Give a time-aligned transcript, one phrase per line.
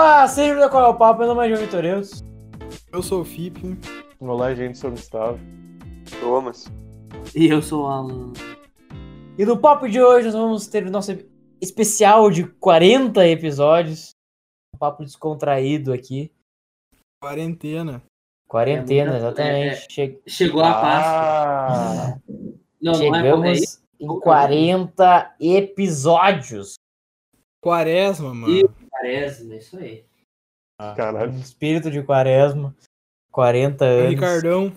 [0.00, 2.22] Olá, seja bem-vindo ao Qual é o Papo, meu nome é João Vitoreus.
[2.92, 3.76] Eu sou o Fipe.
[4.20, 5.40] Olá, gente, sou o Gustavo.
[6.20, 6.66] Thomas.
[7.34, 8.32] E eu sou o Alan.
[9.36, 11.10] E no papo de hoje nós vamos ter o nosso
[11.60, 14.10] especial de 40 episódios.
[14.72, 16.30] Um papo descontraído aqui.
[17.20, 18.00] Quarentena.
[18.48, 19.86] Quarentena, É muita- exatamente.
[19.92, 22.14] Che- Chegou a Páscoa.
[22.14, 22.18] Ah,
[22.80, 26.74] Não, não é, é Chegamos em 40 episódios.
[27.60, 28.52] Quaresma, mano.
[28.54, 28.68] Ih.
[28.90, 30.04] Quaresma, isso aí.
[30.96, 31.32] caralho.
[31.32, 32.74] No espírito de quaresma.
[33.32, 34.10] 40 O anos.
[34.10, 34.72] Ricardão.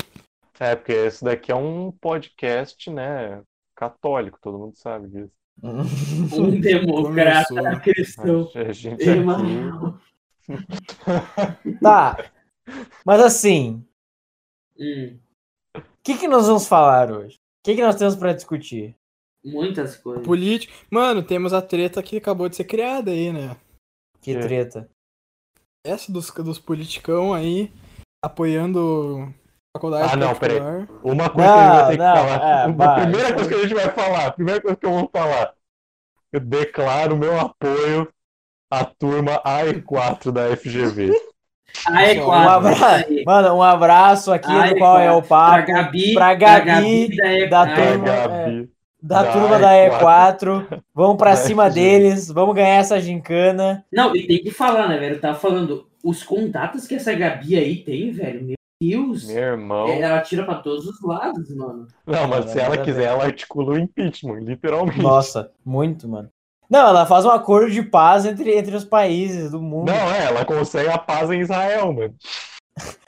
[0.59, 3.41] É, porque esse daqui é um podcast, né,
[3.75, 5.31] católico, todo mundo sabe disso.
[6.37, 7.79] Um democrata Começou.
[7.81, 8.51] cristão.
[8.55, 9.21] A gente aqui...
[11.81, 12.31] Tá.
[13.05, 13.85] Mas assim,
[14.79, 15.19] Hum,
[15.75, 17.35] o que, que nós vamos falar hoje?
[17.35, 18.95] O que, que nós temos pra discutir?
[19.43, 20.25] Muitas coisas.
[20.25, 20.73] Político.
[20.89, 23.55] Mano, temos a treta que acabou de ser criada aí, né?
[24.21, 24.39] Que É.
[24.39, 24.89] treta.
[25.85, 27.71] Essa dos, dos politicão aí
[28.23, 29.33] apoiando
[29.75, 30.59] faculdade Ah, não, peraí.
[31.03, 32.49] Uma coisa que a gente vai ter que Não, não, falar.
[32.49, 33.01] é, a vai.
[33.01, 35.53] primeira coisa que a gente vai falar, a primeira coisa que eu vou falar.
[36.31, 38.07] Eu declaro meu apoio
[38.71, 41.11] à turma AE4 da FGV.
[41.87, 42.67] Ah, é Um Um quatro.
[42.67, 45.65] abraço, mano, um abraço aqui Ah, no é qual é o papo.
[45.65, 46.13] Pra Gabi.
[46.13, 48.05] pra Gabi, da, E- da ah, A turma.
[48.05, 48.71] Gabi.
[49.01, 50.81] Da da turma da E4.
[50.93, 51.73] Vamos pra Da cima FG.
[51.73, 53.83] deles, vamos ganhar essa gincana.
[53.91, 55.15] Não, e tem que falar, né, velho?
[55.15, 59.27] Eu tava falando, os contatos que essa Gabi aí tem, velho, meu Deus.
[59.27, 59.87] Meu irmão.
[59.87, 61.87] Ela tira pra todos os lados, mano.
[62.05, 64.99] Não, mas se ela quiser, ela articula o impeachment, literalmente.
[65.01, 66.29] Nossa, muito, mano.
[66.69, 69.91] Não, ela faz um acordo de paz entre, entre os países do mundo.
[69.91, 72.15] Não, é, ela consegue a paz em Israel, mano.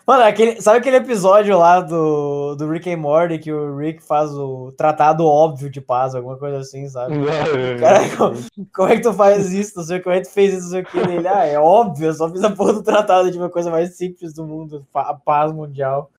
[0.06, 4.32] Mano, aquele, sabe aquele episódio lá do, do Rick and Morty que o Rick faz
[4.32, 7.16] o tratado óbvio de paz, alguma coisa assim, sabe?
[7.80, 8.36] Caralho, como,
[8.74, 9.78] como é que tu faz isso?
[9.78, 11.28] Não sei como é que tu fez isso, não sei o que dele.
[11.28, 14.34] Ah, é óbvio, eu só fiz a porra do tratado de uma coisa mais simples
[14.34, 16.12] do mundo, a paz mundial.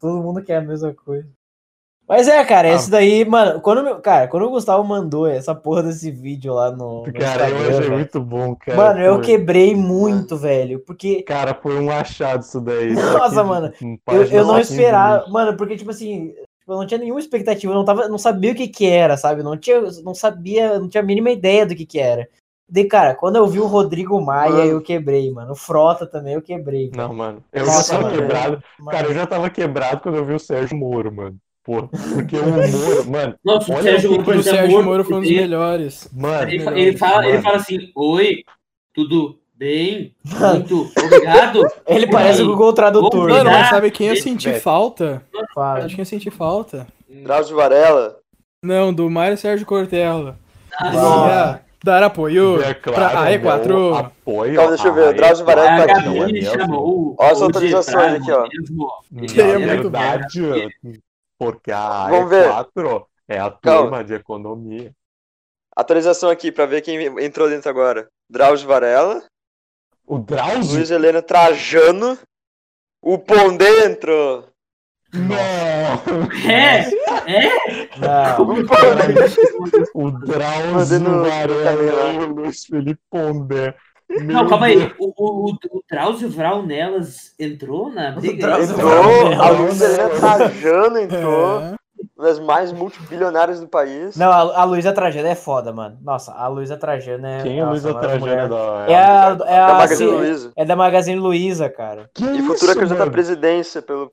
[0.00, 1.28] Todo mundo quer a mesma coisa.
[2.08, 2.72] Mas é, cara, Ah.
[2.74, 6.70] esse daí, mano, quando, meu- cara, quando o Gustavo mandou essa porra desse vídeo lá
[6.70, 8.76] no, no Cara, eu achei velho, muito bom, cara.
[8.78, 12.94] mano, eu Foi- quebrei muito, velho, porque Cara, foi um achado isso daí.
[12.94, 13.72] Nossa, Aqui, mano,
[14.08, 16.32] eu, eu não esperava, 15 mano, porque, tipo assim,
[16.66, 19.42] eu não tinha nenhuma expectativa, eu não, tava, não sabia o que que era, sabe?
[19.42, 22.26] Não tinha, não sabia, não tinha a mínima ideia do que que era.
[22.70, 24.64] Daí, cara, quando eu vi o Rodrigo Maia, Mano.
[24.70, 25.52] eu quebrei, mano.
[25.52, 26.90] O Frota também eu quebrei.
[26.94, 27.42] Não, mano.
[27.50, 28.20] Eu Nossa, já tava mano.
[28.22, 28.62] quebrado.
[28.78, 31.36] Mano, Cara, eu já tava quebrado quando eu vi o Sérgio Moro, mano.
[31.68, 35.16] Pô, porque o Moro, mano, Nossa, o Olha Sérgio o Moro, O Sérgio Moro foi
[35.16, 36.08] um dos melhores.
[36.16, 37.42] mano, Ele, fa- ele fala, ele Mano.
[37.42, 38.42] fala assim: Oi,
[38.94, 40.14] tudo bem?
[40.24, 40.54] Mano.
[40.54, 41.60] Muito obrigado.
[41.86, 43.10] ele parece o Google Tradutor.
[43.28, 45.22] vamos Mano, mas sabe quem eu senti falta?
[45.54, 45.84] Fala.
[45.84, 46.86] Acho que eu senti falta.
[47.06, 48.16] Drauzio Varela.
[48.64, 50.38] Não, do Mário Sérgio Cortella.
[50.72, 53.98] Ah, dar apoio é pra claro, a meu E4.
[53.98, 54.52] apoio.
[54.52, 57.44] Então, deixa eu ver, o Drauzio E4 Varela tá aqui, é chamou Olha as o
[57.44, 58.46] atualizações aqui, ó.
[59.12, 60.40] Ele é muito verdade,
[61.38, 62.48] porque a Vamos ver.
[62.48, 63.80] E4 é a Calma.
[63.82, 64.92] turma de economia.
[65.76, 68.08] Atualização aqui pra ver quem entrou dentro agora.
[68.28, 69.22] Drauzio Varela,
[70.06, 70.76] O Drauzio?
[70.76, 72.18] Luiz Helena Trajano,
[73.00, 74.48] o Pondé entrou.
[75.12, 75.38] Não!
[76.50, 76.80] É,
[77.26, 77.88] é.
[77.98, 79.90] Não, O Pondé.
[79.94, 83.74] O Drauzio Varela e o Luiz Felipe Pondé.
[84.10, 84.82] Não, Meu calma Deus.
[84.82, 84.94] aí.
[84.98, 88.60] O, o, o, o Drauzio Vral nelas entrou na briga?
[88.62, 91.60] Entrou, a Luiz Helena Trajano entrou.
[91.60, 91.74] É.
[92.16, 94.16] Uma das mais multibilionárias do país.
[94.16, 95.98] não a, a Luísa Trajano é foda, mano.
[96.00, 97.42] Nossa, a Luísa Trajano é.
[97.42, 98.84] Quem é nossa, Luísa das Trajano mulheres- da...
[98.88, 100.52] É a, é, Da a, Magazine ci- Luiza.
[100.56, 102.08] é da Magazine Luiza, cara.
[102.14, 104.12] Que E futura candidata à presidência pelo.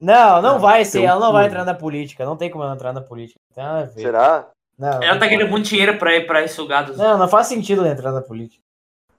[0.00, 2.24] Não, não Ah, vai ser, ela não vai entrar na política.
[2.24, 3.40] Não tem como ela entrar na política.
[3.50, 4.00] Não tem nada a ver.
[4.02, 4.48] Será?
[4.78, 6.96] Não, Ela não tá querendo muito dinheiro pra ir pra sugados.
[6.98, 8.62] Não, não faz sentido ela entrar na política.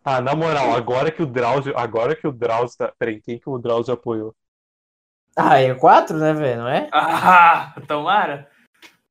[0.04, 1.78] Ah, na moral, agora que o Drauzio...
[1.78, 2.92] Agora que o Drauzio tá...
[2.98, 4.36] Peraí, quem que o Drauzio apoiou?
[5.36, 6.62] Ah, é quatro, né, velho?
[6.62, 6.90] Não é?
[6.92, 8.48] Ah, tomara.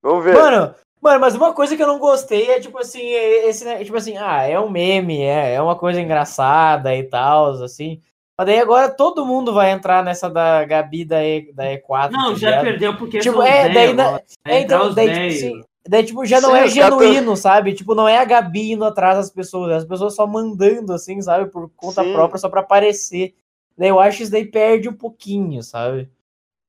[0.02, 0.34] Vamos ver.
[0.34, 3.82] Mano, mano, mas uma coisa que eu não gostei é tipo assim, é esse, né,
[3.84, 8.00] tipo assim, ah, é um meme, é, é uma coisa engraçada e tal, assim.
[8.38, 12.10] Mas daí agora todo mundo vai entrar nessa da Gabi da, e, da E4.
[12.10, 12.64] Não, tá já ligado?
[12.64, 16.50] perdeu porque Tipo, é, daí, na- é, então, daí, tipo, assim, daí, tipo, já não
[16.50, 17.75] Sim, é tão- genuíno, sabe?
[17.75, 21.20] Tipo, não é a Gabi indo atrás das pessoas, é as pessoas só mandando, assim,
[21.20, 21.50] sabe?
[21.50, 22.12] Por conta Sim.
[22.12, 23.34] própria, só pra aparecer.
[23.76, 26.11] Daí eu acho que isso daí perde um pouquinho, sabe?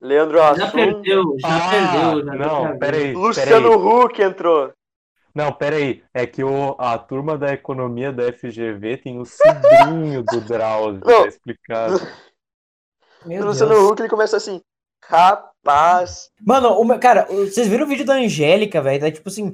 [0.01, 0.71] Leandro Já Assum.
[0.71, 2.25] perdeu, já ah, perdeu.
[2.25, 2.79] Já não, perdeu.
[2.79, 4.03] peraí, Luciano peraí.
[4.05, 4.73] Huck entrou.
[5.33, 6.03] Não, peraí.
[6.13, 11.21] É que o, a turma da economia da FGV tem o sobrinho do Drauzio, Não.
[11.23, 11.99] tá explicado.
[13.25, 13.45] Meu Deus.
[13.61, 14.61] Luciano Huck ele começa assim.
[15.65, 16.29] Rapaz.
[16.45, 18.99] Mano, o meu- cara, vocês viram o vídeo da Angélica, velho?
[18.99, 19.53] Tá tipo assim.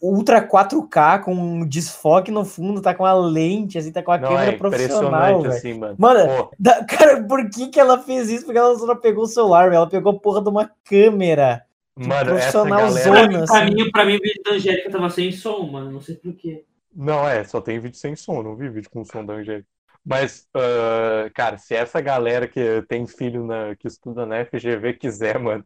[0.00, 4.18] ultra 4K com um desfoque no fundo, tá com a lente, assim, tá com a
[4.18, 5.52] Não, câmera é profissional, impressionante velho.
[5.56, 5.96] assim, mano.
[5.98, 8.44] Mano, da- cara, por que que ela fez isso?
[8.44, 9.78] Porque ela só não pegou o celular, velho.
[9.78, 11.64] Ela pegou a porra de uma câmera.
[11.96, 13.02] mano, essa profissional galera...
[13.02, 13.44] zona.
[13.46, 13.74] Pra assim.
[13.74, 15.90] mim, pra mim, o vídeo da Angélica tava sem som, mano.
[15.90, 16.62] Não sei porquê.
[16.94, 19.66] Não, é, só tem vídeo sem som, não vi vídeo com som da Angélica.
[20.08, 25.38] Mas, ah, cara, se essa galera que tem filho na, que estuda na FGV quiser,
[25.38, 25.64] mano,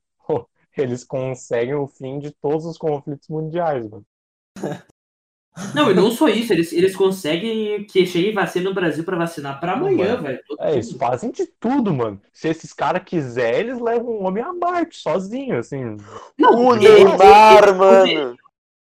[0.76, 4.04] eles conseguem o fim de todos os conflitos mundiais, mano.
[5.74, 9.60] Não, e não só isso, eles, eles conseguem que chegue vacina no Brasil pra vacinar
[9.60, 10.40] pra amanhã, velho.
[10.58, 12.18] É, eles fazem de tudo, mano.
[12.32, 15.98] Se esses caras quiserem, eles levam um homem a Marte sozinho, assim.
[16.38, 18.36] Não, O eles- Neymar, eles- mano.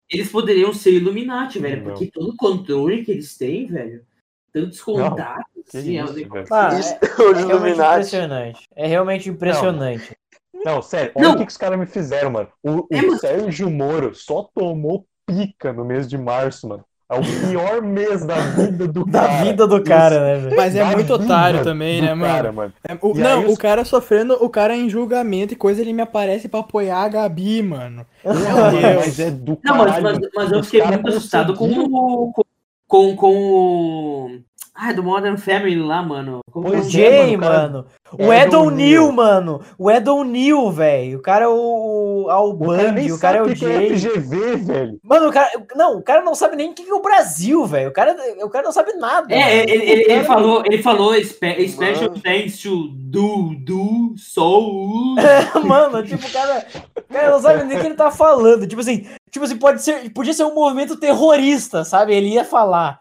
[0.07, 1.93] Eles poderiam ser Illuminati, velho, Não.
[1.93, 4.05] porque todo o controle que eles têm, velho,
[4.53, 6.53] tantos contatos, assim, é um isso.
[6.53, 8.67] Ah, Isso, é, os é realmente impressionante.
[8.75, 10.17] É realmente impressionante.
[10.65, 11.33] Não, sério, olha Não.
[11.35, 12.47] o que, que os caras me fizeram, mano.
[12.63, 13.17] O, o É.
[13.17, 16.83] Sérgio Moro só tomou pica no mês de março, mano.
[17.09, 19.43] É o pior mês da vida do Da cara.
[19.43, 20.55] vida do cara, né, velho?
[20.55, 22.33] Mas é Da muito otário também, né, mano?
[22.33, 22.73] cara, mano.
[22.87, 25.91] É, o- não, aí o os- cara sofrendo, o cara em julgamento e coisa, ele
[25.93, 28.05] me aparece pra apoiar a Gabi, mano.
[28.23, 28.95] Não, Meu Deus.
[29.05, 32.31] mas é do Não, mas, caralho, mas, mas eu Os fiquei muito assustado com o.
[32.31, 32.43] Com,
[32.91, 34.50] com o.
[34.83, 36.39] Ai, do Modern Family lá, mano.
[36.51, 36.83] Como O é é, o?
[36.89, 37.85] Jay, mano, o cara- mano.
[38.27, 39.61] O Edon Neal, mano.
[39.77, 41.19] O Edon Neal, velho.
[41.19, 43.55] O cara é o, o O cara Albang, nem o cara é sabe o o
[43.55, 44.15] que que é Jay.
[44.17, 44.99] FGV, velho.
[45.03, 45.51] Mano, o cara.
[45.75, 47.89] Não, o cara não sabe nem o que é o Brasil, velho.
[47.89, 49.31] O cara, o cara não sabe nada.
[49.33, 52.21] É, ele, ele, O ele falou, ele falou spe- special Mano.
[52.23, 55.15] thanks to do, do, soul.
[55.63, 56.65] Mano, tipo, o cara,
[56.97, 58.65] o cara não sabe nem o que ele tá falando.
[58.65, 62.15] Tipo assim, tipo assim, pode ser, podia ser um movimento terrorista, sabe?
[62.15, 62.99] Ele ia falar.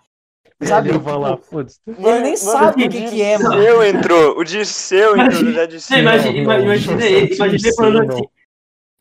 [0.62, 0.90] Sabe?
[0.90, 1.00] Ele
[1.42, 1.80] foda-se.
[1.86, 3.56] ele nem sabe o que, que é, mano.
[3.56, 4.38] Dirceu entrou.
[4.38, 5.94] O Dirceu entrou, já disse.
[5.94, 8.24] Imagina, imagina ele, imagina falando assim.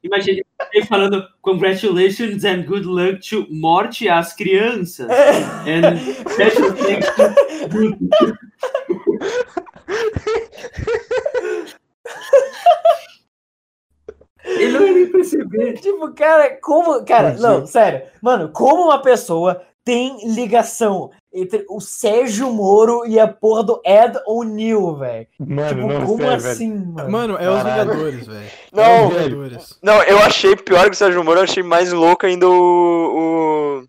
[0.02, 0.42] Imagina
[0.74, 5.10] ele falando congratulations and good luck to morte às crianças.
[5.68, 5.98] And
[6.32, 7.24] special thanks to
[14.46, 15.74] Ele não ia nem perceber.
[15.74, 17.04] Tipo, cara, como.
[17.06, 17.66] Cara, Pois não, é.
[17.66, 18.04] sério.
[18.22, 24.18] Mano, como uma pessoa tem ligação entre o Sérgio Moro e a porra do Ed
[24.26, 25.28] O'Neill, velho?
[25.40, 26.34] Mano, Tipo, não, como velho.
[26.36, 27.12] assim, mano?
[27.12, 27.58] Mano, é os.
[27.64, 28.40] Vingadores, velho.
[28.48, 29.80] É Não, os Vingadores.
[29.84, 32.52] não, eu achei pior que o Sérgio Moro, eu achei mais louco ainda o.
[33.82, 33.84] o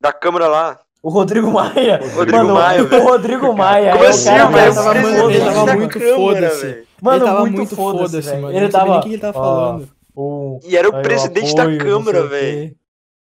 [0.00, 0.78] da Câmara lá.
[1.02, 2.00] O Rodrigo Maia.
[2.14, 3.04] Rodrigo mano, Maia, o velho.
[3.04, 3.92] Rodrigo Maia.
[3.92, 4.74] Como é o assim, velho?
[4.74, 5.78] tava muito- ele tava mano.
[5.78, 6.66] muito foda-se.
[6.66, 6.86] velho.
[7.00, 8.42] Mano, ele tava muito, foda-se, velho.
[8.42, 8.56] mano.
[8.58, 8.96] Ele tava.
[8.98, 9.88] o que ele tava ó, falando.
[10.14, 12.76] o- E era o aí, presidente apoio, da sei Câmara, o velho.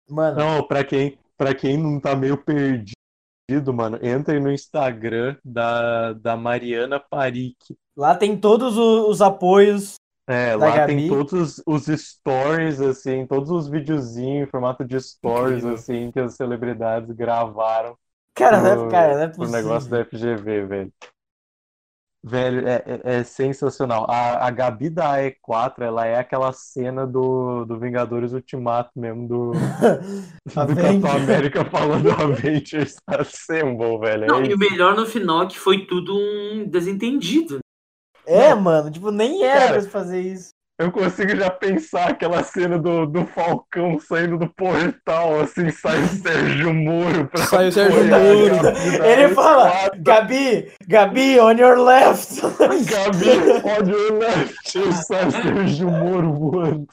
[0.08, 2.96] Mano, Não, pra quem, pra quem não tá meio perdido,
[3.72, 7.56] mano, entre no Instagram da, da Mariana Parik.
[7.96, 9.94] lá tem todos o- os apoios.
[10.28, 10.96] É, lá Gabi.
[10.96, 15.74] tem todos os stories, assim, todos os videozinhos em formato de stories, Incrível.
[15.74, 17.96] assim, que as celebridades gravaram
[18.34, 19.62] Cara, não é, pro, cara, não é pro possível.
[19.62, 20.92] negócio da FGV, velho.
[22.22, 24.06] Velho, é, é, é sensacional.
[24.10, 29.52] A, a Gabi da E4, ela é aquela cena do, do Vingadores Ultimato mesmo, do,
[30.44, 31.10] do Capitão.
[31.12, 34.24] América falando Avengers Assemble, velho.
[34.24, 37.60] É Não, e o melhor no final é que foi tudo um desentendido.
[38.26, 40.55] É, mano, tipo, nem era Cara, pra fazer isso.
[40.78, 46.08] Eu consigo já pensar aquela cena do, do Falcão saindo do portal, assim, sai o
[46.08, 48.76] Sérgio Moro pra Sai o Sérgio Moro.
[49.02, 50.02] Ele fala, E4.
[50.02, 52.42] Gabi, Gabi, on your left.
[52.90, 56.86] Gabi, on your left, e sai o Sérgio Moro voando.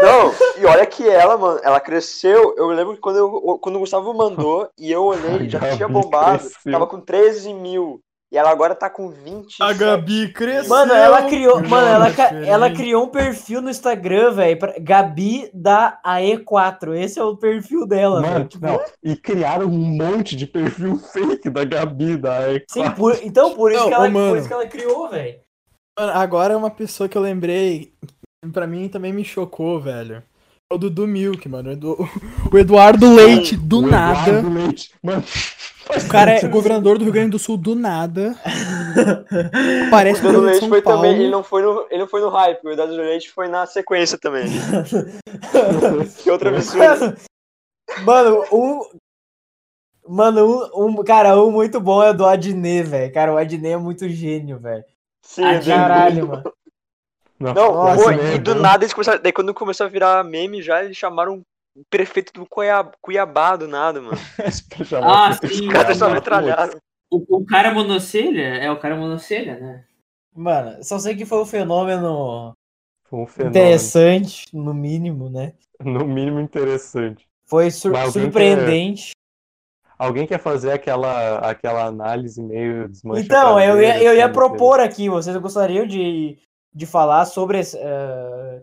[0.00, 2.54] Não, e olha que ela, mano, ela cresceu.
[2.56, 5.88] Eu lembro que quando, eu, quando o Gustavo mandou e eu olhei, já Gabi tinha
[5.88, 6.38] bombado.
[6.38, 6.72] cresceu.
[6.72, 8.00] Tava com 13 mil.
[8.32, 9.62] E ela agora tá com 20.
[9.62, 10.70] A Gabi cresceu.
[10.70, 12.48] Mano, ela criou, mano, ela, diferente.
[12.48, 16.94] ela criou um perfil no Instagram, velho, pra- Gabi da AE4.
[16.96, 18.32] Esse é o perfil dela, velho.
[18.32, 22.62] Mano, não, e criaram um monte de perfil fake da Gabi da E4.
[22.70, 24.30] sim, por- então por isso, Não, que ela, mano.
[24.30, 25.38] por isso que ela criou, velho.
[25.98, 27.92] Mano, agora é uma pessoa que eu lembrei,
[28.50, 30.22] pra mim também me chocou, velho.
[30.70, 31.68] É o Dudu Milk, mano.
[32.50, 34.20] O Eduardo Leite, do O nada.
[34.30, 34.90] Eduardo Leite.
[35.02, 35.22] Mano,
[35.88, 38.34] O cara é governador do Rio Grande do Sul do nada.
[39.90, 41.02] Parece O Eduardo que Leite São foi Paulo.
[41.02, 41.20] também.
[41.20, 44.16] Ele não foi, no, ele não foi no hype, o Eduardo Leite foi na sequência
[44.18, 44.44] também.
[46.22, 47.16] que outra absurdo.
[48.04, 48.80] Mano, um.
[50.08, 53.12] Mano, um, um- cara, um muito bom é do Adnet, velho.
[53.12, 54.84] Cara, o Adnet é muito gênio, velho.
[55.22, 55.82] Sim, Ah, Eduardo.
[55.88, 56.52] Caralho, mano.
[57.38, 59.20] não, Nossa, pô, né, e do nada eles começaram.
[59.22, 61.42] Daí quando começou a virar meme já, eles chamaram
[61.74, 64.16] o prefeito do Cuiabá, Cuiabá do nada, mano.
[65.02, 66.78] Ah, sim, Os caras só metralharam.
[67.10, 69.84] O, o cara monocelha é o cara monocelha, né?
[70.34, 72.52] Mano, só sei que foi um fenômeno
[73.04, 73.58] Foi um fenômeno.
[73.64, 75.54] interessante, no mínimo, né?
[75.80, 77.26] no mínimo interessante.
[77.44, 79.10] Foi sur- alguém surpreendente.
[79.98, 84.80] Alguém quer fazer aquela, aquela análise meio desmancha Então, eu ia, eu ia assim, propor
[84.80, 86.38] aqui, vocês gostariam de,
[86.74, 87.60] de falar sobre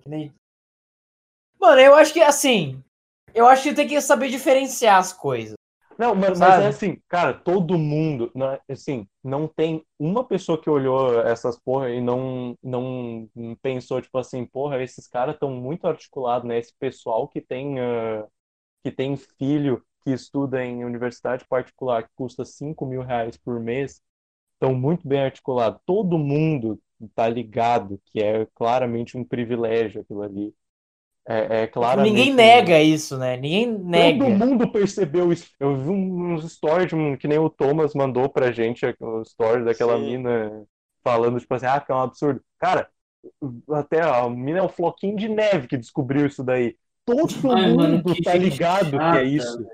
[0.05, 0.33] nem-
[1.59, 2.83] Mano, eu acho que assim.
[3.33, 5.55] Eu acho que tem que saber diferenciar as coisas.
[5.97, 10.59] Não, mas, mas é assim, cara, todo mundo, não é- assim, não tem uma pessoa
[10.61, 13.29] que olhou essas porra e não, não
[13.61, 16.57] pensou, tipo assim, porra, esses caras estão muito articulados, né?
[16.57, 18.25] Esse pessoal que tem, ah,
[18.83, 24.01] que tem filho que estuda em universidade particular que custa 5 mil reais por mês,
[24.53, 25.81] estão muito bem articulados.
[25.85, 26.81] Todo mundo
[27.15, 30.55] tá ligado que é claramente um privilégio aquilo ali.
[31.31, 33.37] É, é claramente Ninguém um- nega isso, né?
[33.37, 34.25] Ninguém nega.
[34.25, 35.51] Todo mundo percebeu isso.
[35.59, 39.95] Eu vi uns stories um- que nem o Thomas mandou pra gente, o story daquela
[39.97, 40.05] Sim.
[40.17, 40.63] mina
[41.03, 42.41] falando, tipo assim, ah, que é um absurdo.
[42.59, 42.89] Cara,
[43.71, 46.75] até a mina é o floquinho de neve que descobriu isso daí.
[47.05, 49.65] Todo Ai, mano, mundo que tá ligado que chata, é isso.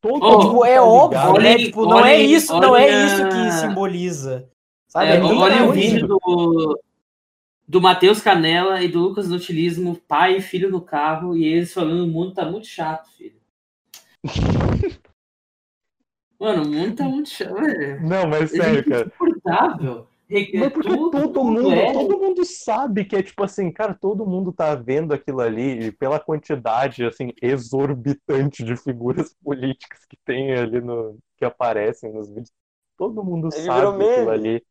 [0.00, 1.56] Todo Oh, mundo Tipo, é tá óbvio, né?
[1.56, 4.48] Tipo, não é isso, não é isso que simboliza.
[4.88, 5.06] Sabe?
[5.12, 6.80] É, É olha o vídeo do,
[7.66, 12.04] do Matheus Canela e do Lucas Nutilismo, pai e filho no carro, e eles falando
[12.04, 13.40] o mundo tá muito chato, filho.
[16.38, 17.54] Mano, o mundo tá muito chato.
[18.02, 19.06] Não, mas É sério, cara.
[19.06, 20.08] insuportável.
[20.30, 23.94] É Mas porque todo tudo mundo, é- todo mundo sabe que é tipo assim, cara,
[23.94, 30.16] todo mundo tá vendo aquilo ali e pela quantidade assim exorbitante de figuras políticas que
[30.24, 32.50] tem ali no que aparecem nos vídeos.
[32.96, 34.64] Todo mundo Ele sabe aquilo ali,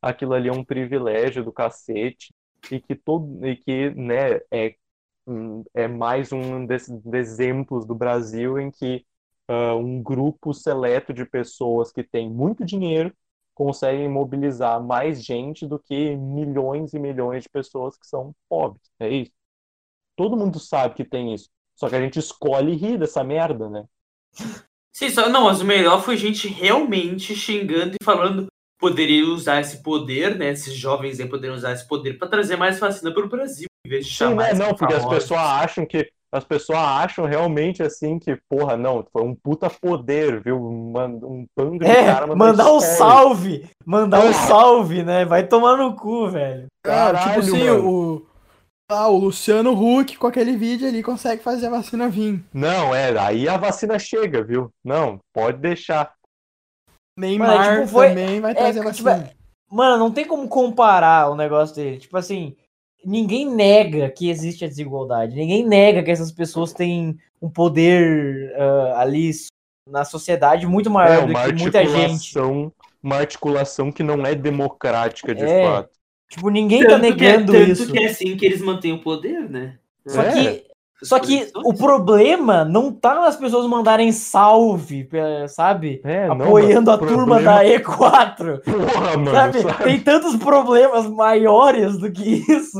[0.00, 2.32] aquilo ali é um privilégio do cacete
[2.70, 4.74] e que todo e que, né, é
[5.26, 9.06] hum, é mais um desses exemplos do Brasil em que
[9.48, 13.12] ah, um grupo seleto de pessoas que tem muito dinheiro
[13.52, 18.80] conseguem mobilizar mais gente do que milhões e milhões de pessoas que são pobres.
[18.98, 19.32] É isso.
[20.16, 21.48] Todo mundo sabe que tem isso.
[21.74, 23.84] Só que a gente escolhe rir dessa merda, né?
[24.92, 28.46] Sim, só, não, mas o melhor foi gente realmente xingando e falando
[28.80, 30.48] poderia usar esse poder, né?
[30.50, 33.88] Esses jovens aí poderiam usar esse poder para trazer mais vacina para o Brasil, em
[33.90, 34.48] vez de Sim, chamar né?
[34.52, 39.04] esses Não, porque as pessoas acham que as pessoas acham realmente assim que, porra, não,
[39.12, 40.56] foi um puta poder, viu?
[40.56, 40.92] Um
[41.56, 43.68] bando de É, cara mandar um salve!
[43.84, 44.32] Mandar um Ah.
[44.32, 45.24] salve, né?
[45.24, 46.66] Vai tomar no cu, velho.
[46.84, 47.88] Cara, tipo Caralho, assim, mano.
[47.90, 48.26] o.
[48.92, 52.42] Ah, o Luciano Huck com aquele vídeo ali consegue fazer a vacina vir.
[52.52, 54.68] Não, é, aí a vacina chega, viu?
[54.84, 56.12] Não, pode deixar.
[57.20, 59.30] Neymar tipo, foi- também vai é, trazer tipo, vacina.
[59.70, 61.98] Mano, não tem como comparar o negócio dele.
[61.98, 62.56] Tipo assim,
[63.04, 65.36] ninguém nega que existe a desigualdade.
[65.36, 69.30] Ninguém nega que essas pessoas têm um poder ah, ali
[69.88, 72.34] na sociedade muito É maior do uma que muita gente.
[73.02, 75.64] uma articulação que não é democrática de É.
[75.64, 75.90] fato.
[76.30, 77.92] Tipo, ninguém tá Tanto que é- negando tanto isso.
[77.92, 79.78] que é assim que eles mantêm o poder, né?
[80.06, 80.32] Só É.
[80.32, 80.69] que,
[81.02, 85.08] só que o problema não tá nas pessoas mandarem salve,
[85.48, 86.00] sabe?
[86.04, 88.60] É, não, Apoiando a mas o turma problema- da E4.
[88.62, 89.62] Porra, mano, sabe?
[89.62, 89.84] sabe?
[89.84, 92.78] Tem tantos problemas maiores do que isso.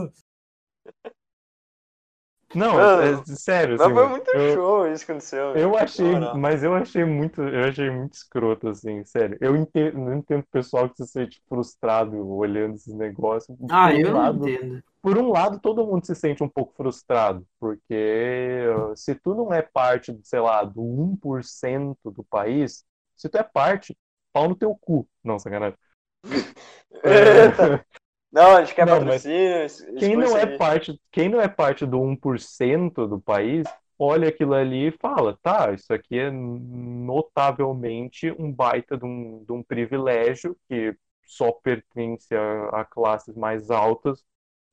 [2.54, 5.54] Não, Mano, é, sério, Mas assim, foi muito eu, show isso que aconteceu.
[5.54, 6.38] eu Na achei, moral.
[6.38, 9.38] mas eu achei muito, eu achei muito escroto, assim, sério.
[9.40, 13.56] Eu entendo, não entendo o pessoal que se sente frustrado olhando esses negócios.
[13.70, 14.82] Ah, Por um eu não lado, entendo.
[15.02, 18.66] por um lado, todo mundo se sente um pouco frustrado, porque
[18.96, 22.84] se tu não é parte, sei lá, do 1% do país,
[23.16, 23.96] se tu é parte,
[24.32, 25.08] pau no teu cu.
[25.24, 25.76] Não, sacanagem.
[27.04, 27.84] Eita.
[28.32, 29.66] Não, a gente quer Não, patrocínio.
[29.98, 33.66] Quem não é parte, quem não é parte do 1% do país,
[33.98, 39.52] olha aquilo ali e fala, tá, isso aqui é notavelmente um baita de um, de
[39.52, 40.96] um privilégio que
[41.26, 44.24] só pertence a, a classes mais altas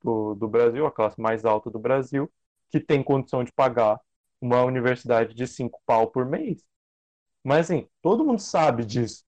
[0.03, 2.31] do, do Brasil, a classe mais alta do Brasil,
[2.71, 3.99] que tem condição de pagar
[4.39, 6.63] uma universidade de cinco pau por mês.
[7.43, 9.25] Mas assim, todo mundo sabe disso.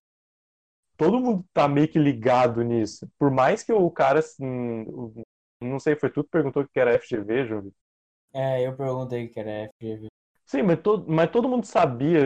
[1.00, 3.08] Todo mundo tá meio que ligado nisso.
[3.18, 4.84] Por mais que o cara, assim,
[5.58, 7.72] não sei, foi tu que perguntou o que era FGV, Júlio?
[8.34, 10.08] É, eu perguntei o que era FGV.
[10.44, 12.20] Sim, mas todo, mas todo mundo sabia,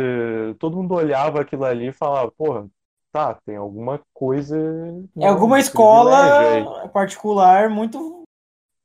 [0.59, 2.67] todo mundo olhava aquilo ali e falava, porra,
[3.13, 4.59] tá, tem alguma coisa.
[5.21, 8.25] É alguma um escola particular muito.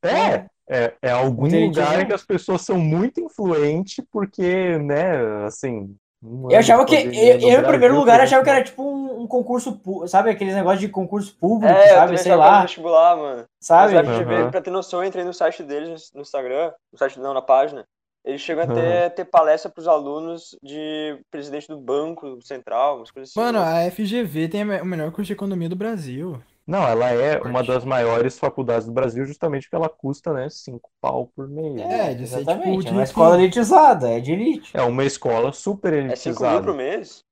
[0.04, 5.98] É, é, é algum gente lugar que as pessoas são muito influentes, porque, né, assim.
[6.22, 6.96] Um Eu achava que.
[6.96, 10.30] Eu, eu, no em primeiro lugar, achava que era tipo um, um concurso, sabe?
[10.30, 12.18] Aqueles negócios de concurso público, É, sabe?
[12.18, 13.46] Sei lá, vestibular, mano.
[13.60, 13.94] sabe?
[13.94, 17.42] Mas pra ter noção, eu entrei no site deles no Instagram, no site não, na
[17.42, 17.86] página.
[18.26, 18.74] Eles chegam Aham.
[18.74, 23.40] até a ter palestra pros alunos de presidente do Banco Central, umas coisas assim.
[23.40, 23.88] Mano, né?
[23.88, 26.42] a FGV tem o melhor curso de economia do Brasil.
[26.70, 30.90] Não, ela é uma das maiores faculdades do Brasil justamente porque ela custa, né, 5
[31.02, 31.82] pau por mês.
[31.82, 34.78] É, de ser, Exatamente, tipo, é uma escola elitizada, é de elite.
[34.78, 36.64] É uma escola super É 5 mil elitizada.
[36.64, 37.24] por mês?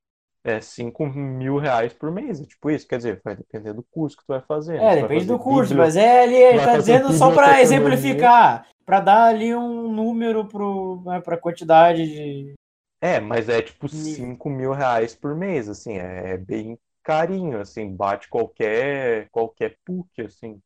[0.43, 2.41] É 5 mil reais por mês.
[2.41, 4.77] é Tipo isso, quer dizer, vai depender do curso que tu vai fazer.
[4.77, 7.61] É, depende fazer do curso, bíblia- mas é ali, ele tá dizendo só pra biblioteconomia.
[7.61, 12.53] exemplificar, pra dar ali um número pro, né, pra quantidade de.
[13.01, 14.13] É, mas é tipo Nível.
[14.15, 16.75] 5 mil reais por mês, assim, é, é bem
[17.07, 20.59] carinho, assim, bate qualquer, qualquer PUC, assim.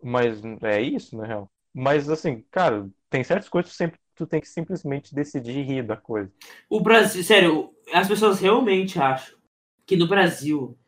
[0.00, 1.50] Mas é isso, na real.
[1.74, 5.96] Mas, assim, cara, tem certas coisas que sempre, tu tem que simplesmente decidir rir da
[5.96, 6.30] coisa.
[6.70, 9.36] O Brasil, sério, as pessoas realmente acham
[9.84, 10.78] que no Brasil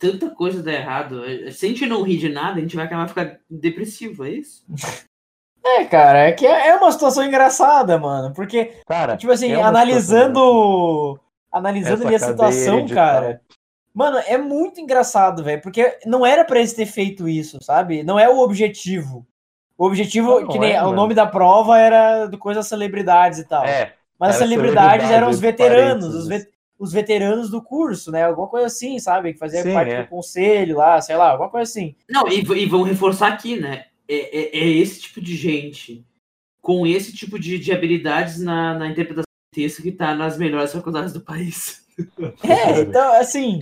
[0.00, 1.22] tanta coisa dá errado.
[1.52, 4.64] Se a gente não rir de nada, a gente vai acabar ficando depressivo, é isso?
[5.64, 8.32] É, cara, é que é é uma situação engraçada, mano.
[8.34, 11.20] Porque, Cara, tipo assim, é analisando.
[11.52, 13.40] Analisando ali a situação, cara.
[13.98, 15.60] Mano, é muito engraçado, velho.
[15.60, 18.04] Porque não era pra eles ter feito isso, sabe?
[18.04, 19.26] Não é o objetivo.
[19.76, 20.94] O objetivo, Não, que nem é, o mano.
[20.96, 23.64] nome da prova era do coisa celebridades e tal.
[23.64, 28.22] É, Mas as celebridades eram os veteranos, os, ve- os veteranos do curso, né?
[28.24, 29.32] Alguma coisa assim, sabe?
[29.32, 30.02] Que fazia Sim, parte é.
[30.04, 31.96] do conselho lá, sei lá, alguma coisa assim.
[32.08, 33.86] Não, e, e vão reforçar aqui, né?
[34.08, 36.06] É, é- é esse tipo de gente
[36.62, 40.72] com esse tipo de, de habilidades na, na interpretação de texto que tá nas melhores
[40.72, 41.84] faculdades do país.
[42.44, 43.58] É, então, assim,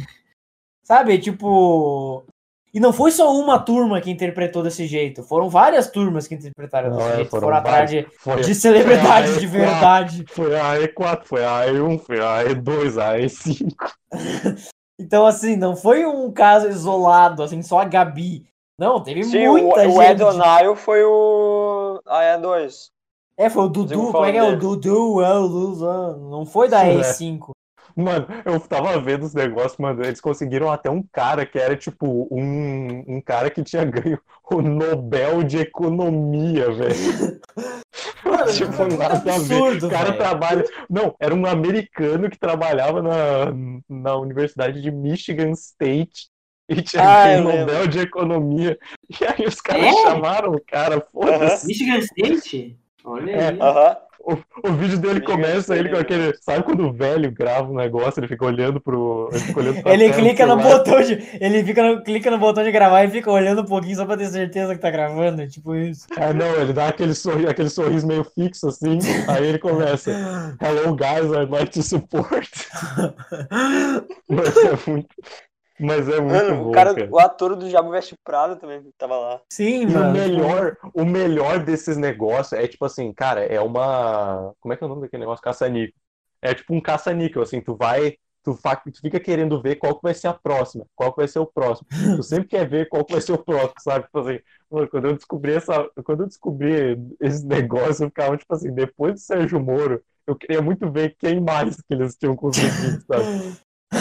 [0.86, 1.18] sabe?
[1.18, 2.24] Tipo.
[2.72, 6.90] E não foi só uma turma que interpretou desse jeito, foram várias turmas que interpretaram
[6.90, 9.50] Não, desse é, jeito, foram foram atrás de, foi, de celebridades foi a de E4,
[9.50, 10.24] verdade.
[10.28, 13.72] Foi a E4, foi a E1, foi a E2, a E5.
[14.98, 18.46] Então, assim, não foi um caso isolado, assim, só a Gabi.
[18.78, 20.10] Não, teve Sim, o, muita o gente.
[20.10, 22.00] Edonaio foi o.
[22.08, 22.90] É dois.
[23.36, 25.20] É, foi o Dudu, como é que é o Dudu?
[25.22, 26.16] É, o Luzan.
[26.30, 26.94] Não foi da É.
[26.94, 27.50] E5.
[27.96, 32.28] Mano, eu tava vendo os negócios, mano, eles conseguiram até um cara que era tipo
[32.30, 37.40] um, um cara que tinha ganho o Nobel de Economia, velho.
[38.54, 39.54] Tipo, é nada a ver.
[39.54, 40.18] absurdo, O cara velho.
[40.18, 40.64] trabalha.
[40.90, 43.52] Não, era um americano que trabalhava na,
[43.88, 46.28] na Universidade de Michigan State
[46.68, 47.58] e tinha Ah, lembro.
[47.58, 48.78] Nobel de Economia.
[49.08, 50.02] E aí os caras É?
[50.02, 51.66] chamaram o cara, foda-se.
[51.66, 52.78] Michigan State?
[53.04, 53.60] Olha É, aí.
[53.60, 53.96] Aham.
[54.28, 56.36] O vídeo dele começa ele com aquele.
[56.40, 59.28] Sabe quando o velho grava um negócio, ele fica olhando pro.
[59.30, 60.78] Ele, fica olhando pra Ele clica no celular.
[60.78, 61.38] botão de.
[61.40, 64.16] Ele fica no, clica no botão de gravar e fica olhando um pouquinho só pra
[64.16, 65.46] ter certeza que tá gravando.
[65.46, 66.08] Tipo isso.
[66.16, 70.10] Ah, não, ele dá aquele, sorri, aquele sorriso meio fixo assim, aí ele começa.
[70.60, 72.48] Hello guys, I'd like to support.
[74.28, 75.08] Mas é muito,
[75.78, 77.14] mas é muito Mano, bom, o cara, cara.
[77.14, 79.42] o ator do Diabo Veste Prado também tava lá.
[79.52, 80.04] Sim, E o mano.
[80.04, 84.52] melhor, o melhor desses negócios é tipo assim, cara, é uma.
[84.60, 85.42] Como é que é o nome daquele negócio?
[85.42, 85.94] Caça-níquel.
[86.42, 88.16] É tipo um caça-níquel, assim, tu vai.
[88.42, 91.28] Tu, fa- tu fica querendo ver qual que vai ser a próxima, qual que vai
[91.28, 91.88] ser o próximo.
[92.14, 94.04] Tu sempre quer ver qual que vai ser o próximo, sabe?
[94.06, 94.38] Tipo assim,
[94.70, 95.90] mano, quando eu descobri essa.
[96.04, 100.60] Quando eu descobri esse negócio, eu ficava, tipo assim, depois do Sérgio Moro, eu queria
[100.62, 103.30] muito ver quem mais que eles tinham conseguido, sabe?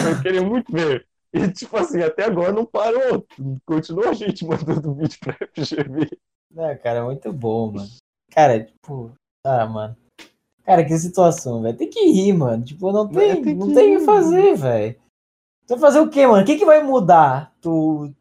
[0.02, 1.06] Eu queria muito ver.
[1.32, 3.26] E, tipo assim, até agora não parou.
[3.66, 6.08] Continua a gente mandando vídeo pra FGV.
[6.56, 7.88] É, cara, muito bom, mano.
[8.30, 9.12] Cara, tipo.
[9.44, 9.96] Ah, mano.
[10.64, 11.76] Cara, que situação, velho.
[11.76, 12.64] Tem que rir, mano.
[12.64, 14.96] Tipo, não tem, tem não que tem o que fazer, velho.
[15.66, 16.42] Tu vai fazer o quê, mano?
[16.42, 17.54] O que, que vai mudar?
[17.60, 18.12] Tu,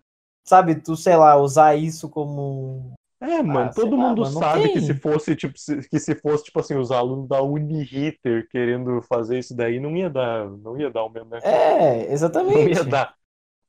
[0.44, 2.94] sabe, tu, sei lá, usar isso como.
[3.22, 6.00] É, mano, Ah, todo lá, mundo mano, não sabe que se fosse, tipo, se- que
[6.00, 10.50] se fosse, tipo assim, os alunos da Uniriter querendo fazer isso daí, não ia dar,
[10.50, 11.56] não ia dar o mesmo efeito.
[11.56, 12.70] É, Não exatamente.
[12.70, 13.16] ia dar.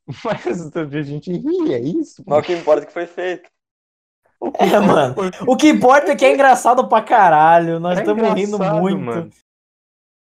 [0.25, 2.23] Mas a gente ri, é isso.
[2.27, 3.49] Mas o que importa é que foi feito.
[4.41, 5.15] O que É, mano.
[5.15, 7.81] foi- O que importa é que é engraçado pra caralho.
[7.81, 9.01] Nós É estamos rindo engraçado, muito.
[9.01, 9.31] mano.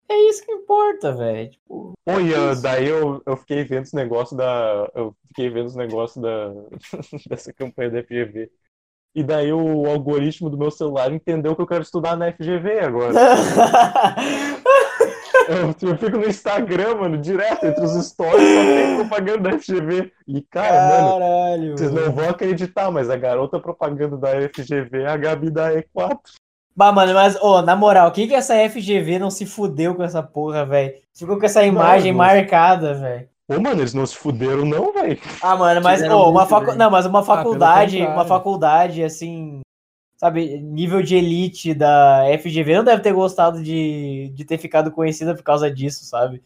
[0.08, 1.50] É isso que importa, velho.
[1.50, 2.62] Tipo, Pô, e, ah, isso.
[2.62, 4.90] daí eu, eu fiquei vendo os negócios da.
[4.94, 6.48] Eu fiquei vendo os negócios da,
[7.28, 8.50] dessa campanha da FGV.
[9.16, 13.14] E daí o algoritmo do meu celular entendeu que eu quero estudar na FGV agora.
[15.48, 20.10] Eu, eu fico no Instagram, mano, direto, entre os stories, só tem propaganda da FGV.
[20.26, 21.78] E, cara, mano, Caralho.
[21.78, 26.18] vocês não vão acreditar, mas a garota propaganda da FGV é a Gabi da E4.
[26.74, 30.02] Bah, mano, mas, ô, na moral, o que que essa FGV não se fudeu com
[30.02, 30.94] essa porra, velho?
[31.14, 32.18] Ficou com essa imagem não.
[32.18, 33.28] marcada, velho.
[33.48, 35.18] Ô, mano, eles não se fuderam, não, velho.
[35.40, 36.66] Ah, mano, mas, Fizeram ô, uma facu...
[36.66, 36.76] bem.
[36.76, 38.28] Não, mas uma pelo faculdade, uma contrário.
[38.28, 39.60] faculdade, assim,
[40.16, 45.34] sabe, nível de elite da FGV não deve ter gostado de, de ter ficado conhecida
[45.34, 46.42] por causa disso, sabe?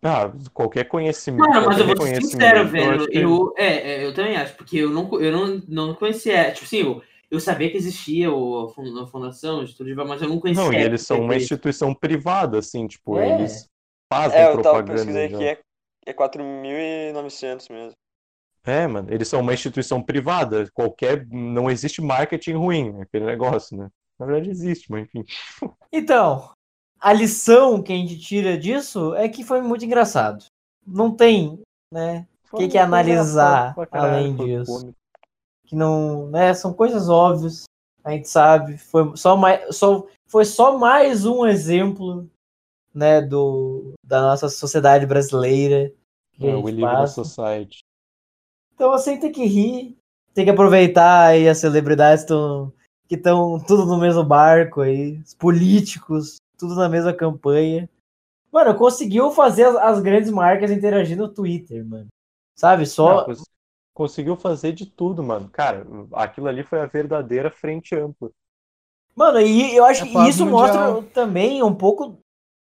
[0.00, 1.48] Ah, qualquer conhecimento.
[1.48, 2.90] Mano, mas eu vou ser sincero, eu velho.
[2.94, 3.66] acho que- Eu, é,
[4.02, 6.52] é, eu também acho, porque eu não, eu não, não conhecia.
[6.52, 10.20] Tipo assim, eu, eu sabia que existia o, a fun- a fundação de Tudo mas
[10.22, 10.62] eu não conhecia.
[10.62, 13.28] Não, e eles são uma instituição privada, assim, tipo, É.
[13.30, 13.66] eles
[14.12, 14.92] fazem É, eu tava propaganda.
[14.92, 15.36] pesquisando já.
[15.36, 15.58] aqui, é,
[16.06, 17.92] é 4.900 mesmo.
[18.66, 20.70] É, mano, eles são uma instituição privada.
[20.72, 21.26] Qualquer.
[21.26, 23.90] Não existe marketing ruim, aquele negócio, né?
[24.18, 25.24] Na verdade existe, mas enfim.
[25.92, 26.50] Então,
[26.98, 30.44] a lição que a gente tira disso é que foi muito engraçado.
[30.86, 31.60] Não tem,
[31.92, 32.26] né?
[32.52, 34.94] O que, que é analisar além disso?
[35.66, 36.54] Que não, né?
[36.54, 37.64] São coisas óbvias.
[38.02, 38.78] A gente sabe.
[38.78, 42.28] Foi só mais, só, foi só mais um exemplo,
[42.94, 43.20] né?
[43.20, 45.92] Do da nossa sociedade brasileira.
[46.32, 47.08] que É, Live.
[47.08, 47.78] Society.
[48.74, 49.96] Então assim tem que rir,
[50.32, 52.72] tem que aproveitar aí as celebridades tão,
[53.08, 57.88] que estão tudo no mesmo barco aí, os políticos, tudo na mesma campanha.
[58.52, 62.08] Mano, conseguiu fazer as, as grandes marcas interagir no Twitter, mano.
[62.56, 62.86] Sabe?
[62.86, 63.16] Só.
[63.18, 63.44] Não, cons-
[63.92, 65.48] conseguiu fazer de tudo, mano.
[65.48, 68.30] Cara, aquilo ali foi a verdadeira frente ampla.
[69.14, 70.94] Mano, e eu acho É que isso mundial.
[70.94, 72.18] mostra também um pouco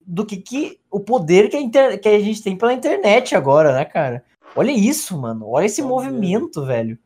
[0.06, 3.74] do que, que o poder que a, inter- que a gente tem pela internet agora,
[3.74, 4.24] né, cara?
[4.56, 5.50] Olha isso, mano.
[5.50, 6.98] Olha esse movimento, velho.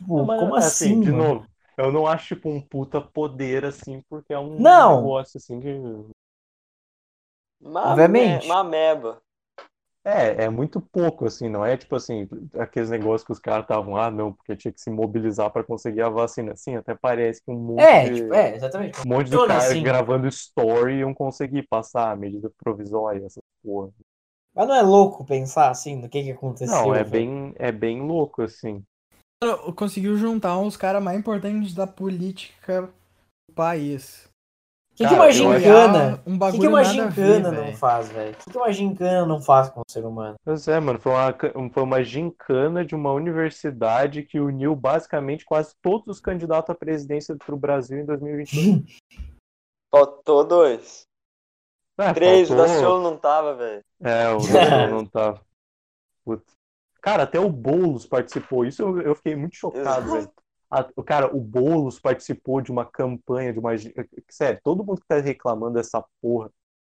[0.00, 1.22] Não, mas, como assim, de mano?
[1.34, 1.46] novo,
[1.78, 4.96] eu não acho tipo um puta poder assim, porque é um Não.
[5.02, 5.68] negócio assim que.
[7.60, 8.42] Uma Obviamente.
[8.42, 9.22] me- Uma ameba.
[10.06, 13.96] É, é muito pouco, assim, não é tipo assim, aqueles negócios que os caras estavam,
[13.96, 16.52] ah, não, porque tinha que se mobilizar para conseguir a vacina.
[16.52, 19.00] Assim, até parece que um monte É, de, tipo, é, exatamente.
[19.00, 19.82] um monte de cara assim.
[19.82, 23.90] gravando story iam conseguir passar a medida provisória, essa porra.
[24.54, 26.68] Mas não é louco pensar assim no que, que aconteceu?
[26.68, 28.84] Não, é bem, é bem louco, assim.
[29.74, 32.82] Conseguiu juntar uns caras mais importantes da política
[33.48, 34.28] do país.
[34.94, 36.22] O que, que uma gincana?
[36.24, 37.76] Um O bagulho que, que uma nada a ver, gincana não velho.
[37.76, 38.30] faz, velho?
[38.32, 40.36] O que, que uma gincana não faz com o ser humano?
[40.44, 41.34] Pois é, mano, foi uma,
[41.72, 47.36] foi uma gincana de uma universidade que uniu basicamente quase todos os candidatos à presidência
[47.36, 48.98] pro Brasil em 2022.
[49.90, 51.02] Faltou dois.
[51.96, 53.80] É, Três, o faltou- Daciolo não tava, velho.
[54.02, 55.40] É, o Daciolo não tava.
[56.24, 56.52] Putz.
[57.00, 58.64] Cara, até o Boulos participou.
[58.64, 60.28] Isso eu, eu fiquei muito chocado, velho.
[60.74, 63.76] A- o cara, o Boulos participou de uma campanha, de uma.
[63.76, 63.94] gi-
[64.28, 66.50] Sério, todo mundo que tá reclamando dessa porra.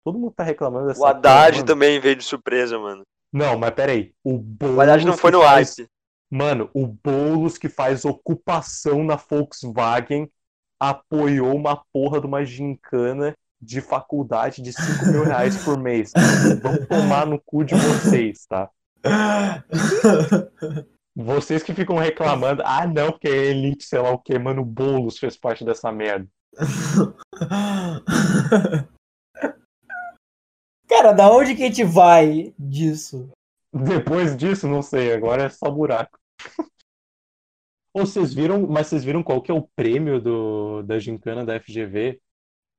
[0.05, 3.03] Todo mundo tá reclamando dessa O Haddad porra, também veio de surpresa, mano.
[3.33, 4.13] Não, mas peraí.
[4.25, 5.89] O Boulos O Haddad não foi no faz- hype.
[6.31, 10.29] Mano, o Boulos que faz ocupação na Volkswagen
[10.81, 16.13] apoiou uma porra de uma gincana de faculdade de 5 mil reais por mês.
[16.63, 18.71] Vão tomar no cu de vocês, tá?
[21.19, 24.67] Vocês que ficam reclamando, ah não, porque a elite, sei lá o que, mano, o
[24.67, 26.29] Boulos fez parte dessa merda.
[30.87, 33.31] Cara, da onde que a gente vai disso?
[33.73, 36.19] Depois disso, não sei, agora é só buraco.
[37.95, 41.59] Ou vocês viram, mas vocês viram qual que é o prêmio do, da gincana da
[41.59, 42.21] FGV?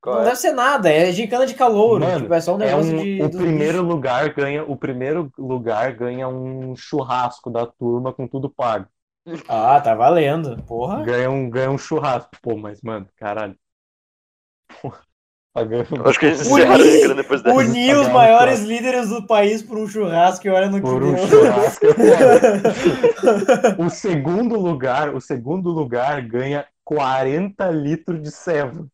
[0.07, 0.25] Qual Não é?
[0.25, 1.99] deve ser nada, é gincana de calor.
[1.99, 3.21] Mano, tipo, é só um É negócio um, de.
[3.23, 8.87] o primeiro lugar ganha, o primeiro lugar ganha um churrasco da turma com tudo pago.
[9.49, 10.63] Ah, tá valendo.
[10.63, 11.03] Porra.
[11.03, 13.53] Ganha um, ganha um churrasco, pô, mas mano, caralho.
[14.81, 14.99] Porra,
[15.53, 17.57] pagando Acho que a gente Uni- encerra a gincana depois dessa.
[17.57, 21.03] Unir os um maiores líderes do país por um churrasco e olha no que por
[21.03, 21.27] um deu.
[21.27, 21.85] churrasco.
[21.85, 23.75] é.
[23.83, 28.87] O segundo lugar, o segundo lugar ganha 40 litros de ceva.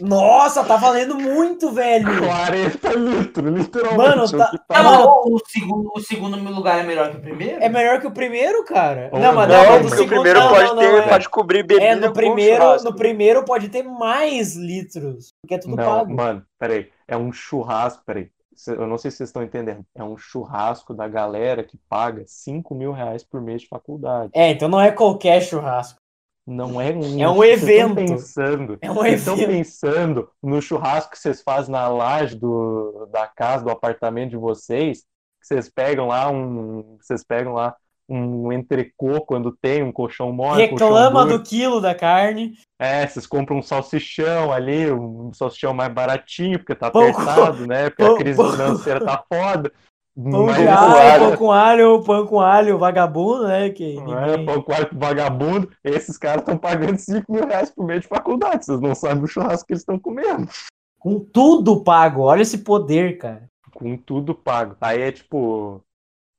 [0.00, 2.06] Nossa, tá valendo muito, velho.
[2.24, 3.96] 40 litros, literalmente.
[3.98, 4.98] Mano, o tá- Mano- mas
[5.32, 7.62] o, segundo, o segundo lugar é melhor que o primeiro?
[7.62, 9.10] É melhor que o primeiro, cara.
[9.12, 10.92] Ou não, mas não, não, Não, do porque o segundo- primeiro não, pode não, ter,
[10.92, 11.08] não, é.
[11.08, 15.76] pode cobrir bebida É, no primeiro, no primeiro pode ter mais litros, porque é tudo
[15.76, 16.14] Não, pago.
[16.14, 16.88] mano, peraí.
[17.08, 18.28] É um churrasco, peraí.
[18.68, 19.80] Eu não sei se vocês estão entendendo.
[19.96, 24.30] É um churrasco da galera que paga 5 mil reais por mês de faculdade.
[24.34, 25.98] É, então não é qualquer churrasco.
[26.46, 27.20] Não é um.
[27.20, 27.94] É um evento.
[27.94, 28.78] pensando.
[28.80, 29.50] É um Vocês estão evento.
[29.50, 35.00] pensando no churrasco que vocês fazem na laje do, da casa, do apartamento de vocês,
[35.40, 36.96] que vocês pegam lá um.
[37.00, 37.76] Vocês pegam lá
[38.12, 41.38] um entrecô quando tem um colchão mole, colchão Reclama duro.
[41.38, 42.54] do quilo da carne.
[42.76, 47.88] É, vocês compram um salsichão ali, um salsichão mais baratinho, porque tá apertado, né?
[47.88, 49.72] Porque a crise financeira tá foda.
[50.30, 53.70] Pão de alho, pão com alho, pão com alho, vagabundo, né?
[53.70, 54.44] Que É, ninguém...
[54.46, 58.64] pão com alho vagabundo, esses caras estão pagando 5 mil reais por mês de faculdade.
[58.64, 60.48] Vocês não sabem o churrasco que eles estão comendo.
[60.98, 62.22] Com tudo pago.
[62.22, 63.48] Olha esse poder, cara.
[63.72, 64.76] Com tudo pago.
[64.80, 65.82] Aí é tipo.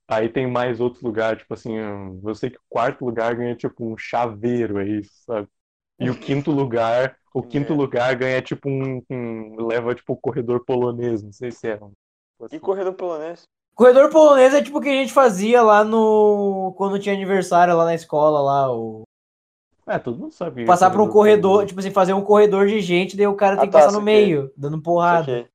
[0.07, 3.85] Aí tem mais outros lugares, tipo assim, eu sei que o quarto lugar ganha tipo
[3.85, 5.47] um chaveiro, é isso, sabe?
[5.97, 7.75] E o quinto lugar, o quinto É.
[7.77, 11.79] lugar ganha tipo um, um- leva tipo o corredor polonês, não sei se é.
[11.81, 11.93] um-
[12.51, 13.47] E corredor polonês.
[13.75, 16.73] Corredor polonês é tipo o que a gente fazia lá no.
[16.77, 18.71] Quando tinha aniversário lá na escola, lá.
[18.71, 19.03] O...
[19.87, 20.55] É, todo mundo sabe.
[20.55, 21.69] que é Passar por um corredor, polonês.
[21.69, 23.91] tipo assim, fazer um corredor de gente, daí o cara tem Ah, que tá, passar
[23.91, 25.49] no meio, dando porrada.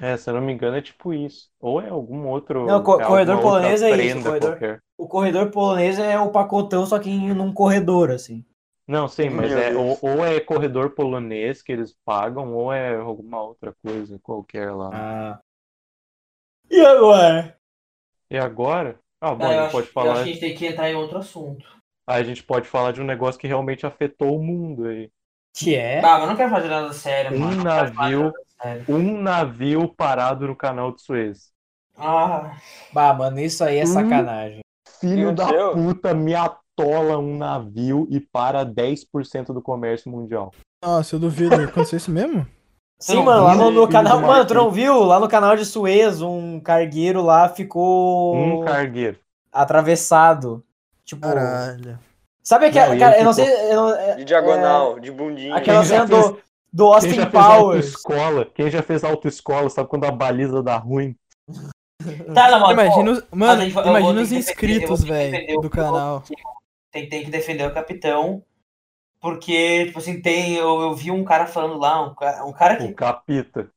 [0.00, 1.50] É, se eu não me engano, é tipo isso.
[1.60, 2.66] Ou é algum outro.
[2.66, 4.82] Não, co- é corredor polonês é isso, corredor- qualquer.
[4.96, 8.44] O corredor polonês é o pacotão, só que em- num corredor, assim.
[8.86, 12.96] Não, sim, mas Meu é ou, ou é corredor polonês que eles pagam, ou é
[12.96, 14.88] alguma outra coisa qualquer lá.
[14.90, 15.40] Ah.
[16.70, 17.56] E agora?
[18.30, 18.98] E agora?
[19.20, 20.12] Ah, bom, Ah, a gente acho, pode falar.
[20.12, 21.66] acho que a gente tem que entrar em outro assunto.
[22.06, 25.10] A gente pode falar de um negócio que realmente afetou o mundo aí.
[25.54, 26.00] Que é?
[26.00, 27.64] Tá, mas eu não quero fazer nada sério, Um mano.
[27.64, 28.84] Navio- nada sério.
[28.88, 31.52] Um navio parado no canal de Suez.
[31.96, 32.56] Ah,
[32.92, 33.92] Bah, mano, isso aí é Hum.
[33.92, 34.60] sacanagem.
[35.00, 35.72] Filho que da aconteceu?
[35.74, 40.52] puta me atola um navio e para 10% do comércio mundial.
[40.82, 41.54] Nossa, eu duvido.
[41.56, 42.46] Aconteceu isso mesmo?
[43.00, 44.20] Sim, mano, lá no, no canal.
[44.20, 45.04] do Mano, tu não viu?
[45.04, 49.18] Lá no canal de Suez, um cargueiro lá ficou Um cargueiro.
[49.52, 50.64] atravessado.
[51.04, 51.22] Tipo.
[51.22, 51.98] Caralho.
[52.42, 52.88] Sabe aquela.
[52.94, 53.46] Não, cara, eu não sei.
[53.70, 55.54] eu não- é- De diagonal, de bundinha.
[55.56, 56.38] aquela Quem cena do,
[56.72, 57.86] do Quem Austin fez Powers.
[57.86, 61.14] autoescola, quem já fez autoescola sabe quando a baliza dá ruim.
[62.34, 62.72] tá, não, mano.
[62.72, 66.22] Imagina os, mano, imagina os inscritos, velho, do canal.
[66.90, 68.42] Tem, tem que defender o capitão.
[69.20, 70.54] Porque, tipo assim, tem.
[70.56, 72.84] Eu, eu vi um cara falando lá, um cara, um cara que.
[72.84, 73.70] O capita.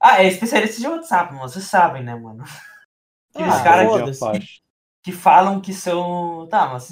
[0.00, 1.48] Ah, é especialista de WhatsApp, mano.
[1.48, 2.44] Vocês sabem, né, mano?
[3.34, 4.24] Aqueles Ah, caras foda-se.
[4.24, 4.62] Apache.
[5.02, 6.46] que falam que são.
[6.48, 6.88] Tá, mas.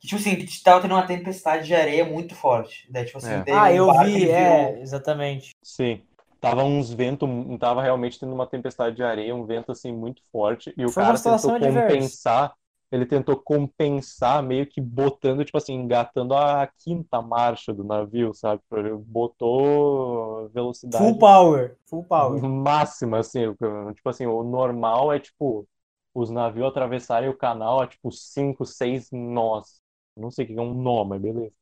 [0.00, 2.86] Que, tipo assim, que tava tendo uma tempestade de areia muito forte.
[2.90, 3.52] Daí, tipo assim, É.
[3.52, 5.50] Ah, um eu vi, é, exatamente.
[5.62, 6.02] Sim.
[6.40, 7.26] Tava uns ventos,
[7.58, 11.02] tava realmente tendo uma tempestade de areia, um vento assim muito forte, e o Foi
[11.02, 12.52] cara tentou situação adversa.
[12.94, 18.62] Ele tentou compensar meio que botando, tipo assim, engatando a quinta marcha do navio, sabe?
[18.72, 21.76] Ele botou velocidade Full power.
[21.86, 22.40] Full power.
[22.42, 23.52] máxima, assim,
[23.94, 25.66] tipo assim, o normal é tipo
[26.14, 29.80] os navios atravessarem o canal a tipo 5, 6 nós.
[30.16, 31.52] Não sei o que é um nó, mas beleza.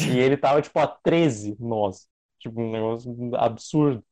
[0.00, 2.06] E ele tava tipo a 13 nós.
[2.38, 4.04] Tipo, um negócio absurdo.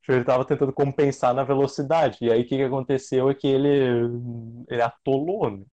[0.00, 2.18] Tipo, ele tava tentando compensar na velocidade.
[2.22, 4.10] E aí o que que aconteceu é que ele
[4.68, 5.64] ele atolou, né?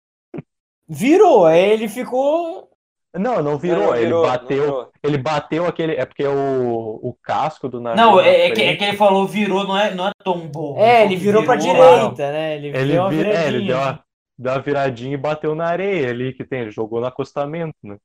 [0.90, 2.70] Virou, aí ele ficou.
[3.16, 4.92] Não, não virou, Não, não ele virou, não bateu, virou.
[5.04, 8.62] ele bateu aquele, é porque o, o casco do navio Não, na é, é que,
[8.62, 10.78] é que ele falou virou, não é, não é tombou.
[10.78, 11.60] É, ele que virou pra lá.
[11.60, 12.56] direita, né?
[12.58, 14.04] Ele, Ele, deu uma vi- é, ele deu uma,
[14.38, 16.62] deu uma viradinha e bateu na areia ali que tem.
[16.62, 17.98] Ele jogou no acostamento, né?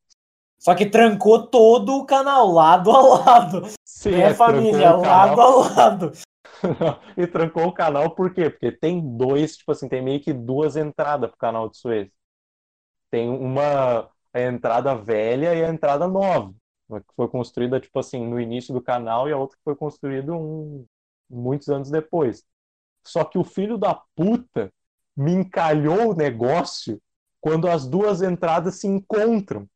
[0.62, 3.62] Só que trancou todo o canal, lado a lado.
[3.84, 6.12] Sim, É, família, lado a lado.
[7.18, 8.48] e trancou o canal por quê?
[8.48, 12.08] Porque tem dois, tipo assim, tem meio que duas entradas pro canal de Suez.
[13.10, 16.54] Tem uma a entrada velha e a entrada nova.
[16.88, 19.74] Uma que foi construída, tipo assim, no início do canal e a outra que foi
[19.74, 20.86] construída um,
[21.28, 22.44] muitos anos depois.
[23.04, 24.72] Só que o filho da puta
[25.16, 27.02] me encalhou o negócio
[27.40, 29.68] quando as duas entradas se encontram.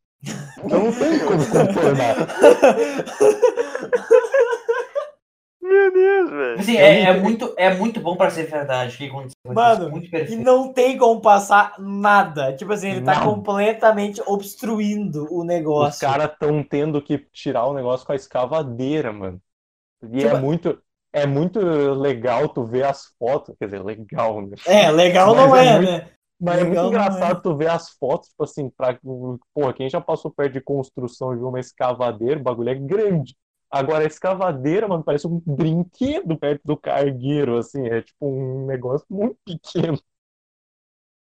[0.64, 2.16] Então não tem como contornar.
[5.62, 6.60] Meu Deus, velho.
[6.60, 8.94] Assim, é, é muito, é muito bom pra ser verdade.
[8.94, 9.34] O que aconteceu?
[9.52, 12.54] Mano, muito E não tem como passar nada.
[12.54, 13.34] Tipo assim, ele tá Não.
[13.34, 16.00] completamente obstruindo o Os negócio.
[16.00, 19.40] caras estão tendo que tirar o negócio com a escavadeira, mano.
[20.04, 20.78] E Tipo- é muito,
[21.12, 23.54] é muito legal tu ver as fotos.
[23.58, 24.54] Quer dizer, legal, né?
[24.66, 26.08] É, legal Mas não é é, muito- né?
[26.38, 28.98] Mas é muito não engraçado tu ver as fotos, tipo assim, pra.
[29.54, 33.36] Porra, quem já passou perto de construção e viu uma escavadeira, o bagulho é grande.
[33.70, 37.86] Agora, a escavadeira, mano, parece um brinquedo perto do cargueiro, assim.
[37.88, 39.98] É tipo um negócio muito pequeno.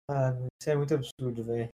[0.09, 1.69] Ah, isso é muito absurdo, velho.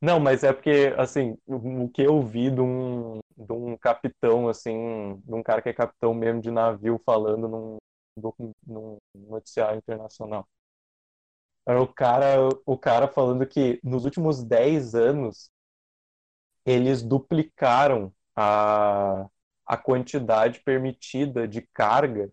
[0.00, 5.16] Não, mas é porque, assim, o que eu vi de um, de um capitão, assim,
[5.24, 7.76] de um cara que é capitão mesmo de navio falando num,
[8.66, 10.46] num noticiário internacional.
[11.66, 15.50] Era o cara, o cara falando que nos últimos 10 anos
[16.64, 19.26] eles duplicaram a,
[19.64, 22.30] a quantidade permitida de carga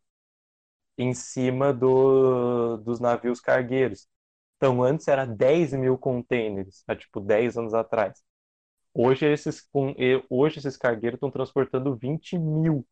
[0.98, 4.08] em cima do, dos navios cargueiros.
[4.58, 8.24] Então, antes era 10 mil containers, há tipo 10 anos atrás.
[8.94, 9.68] Hoje esses,
[10.30, 12.86] hoje esses cargueiros estão transportando 20 mil.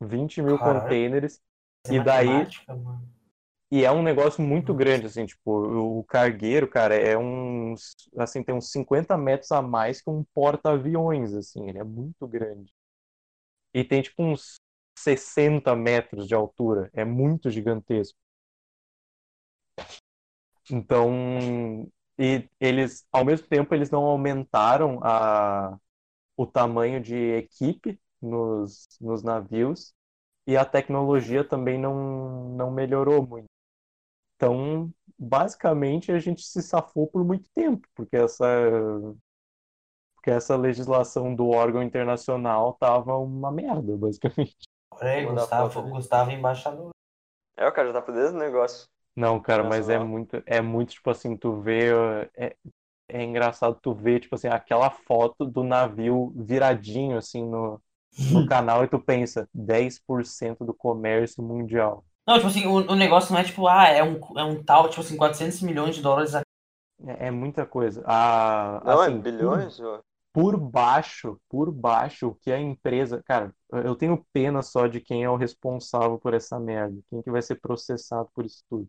[0.00, 0.82] 20 mil Caralho.
[0.82, 1.40] containers.
[1.86, 2.28] É e daí-
[2.68, 3.19] mano.
[3.72, 5.50] E é um negócio muito grande, assim, tipo,
[6.00, 11.32] o cargueiro, cara, é uns, assim, tem uns 50 metros a mais que um porta-aviões,
[11.34, 12.72] assim, ele é muito grande.
[13.74, 14.60] E tem, tipo, uns
[14.96, 18.16] 60 metros de altura, é muito gigantesco.
[20.70, 25.76] Então, e eles, ao mesmo tempo, eles não aumentaram a,
[26.36, 29.94] o tamanho de equipe nos, nos navios
[30.46, 33.48] e a tecnologia também não, não melhorou muito.
[34.40, 38.42] Então, basicamente, a gente se safou por muito tempo, porque essa,
[40.14, 44.56] porque essa legislação do órgão internacional tava uma merda, basicamente.
[44.92, 45.82] Olha aí, Mandar Gustavo.
[45.90, 46.88] Gustavo é embaixador.
[47.54, 48.88] É, o cara já tá por dentro do negócio.
[49.14, 51.90] Não, cara, mas é muito, é muito, tipo assim, tu vê.
[52.34, 52.56] É,
[53.08, 57.78] é engraçado tu ver, tipo assim, aquela foto do navio viradinho, assim, no,
[58.32, 62.02] no canal e tu pensa, 10% do comércio mundial.
[62.30, 64.88] Não, tipo assim, o, o negócio não é tipo, ah, é um, é um tal,
[64.88, 66.42] tipo assim, 400 milhões de dólares a
[67.04, 68.04] É, é muita coisa.
[68.06, 69.80] A, Não, assim, é bilhões?
[69.80, 70.00] ó.
[70.32, 73.20] por baixo, por baixo, o que a empresa.
[73.24, 76.96] Cara, eu tenho pena só de quem é o responsável por essa merda.
[77.10, 78.86] Quem que vai ser processado por isso tudo.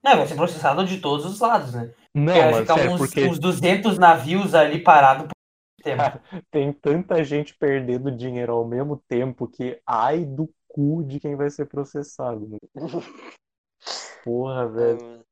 [0.00, 1.92] Não, vai ser processado de todos os lados, né?
[2.14, 5.96] Não, vai mas ficar é uns, porque uns 200 navios ali parados por tempo.
[5.96, 11.36] Cara, tem tanta gente perdendo dinheiro ao mesmo tempo que ai do cu de quem
[11.36, 12.48] vai ser processado.
[12.48, 12.58] né?
[14.24, 15.24] Porra, velho.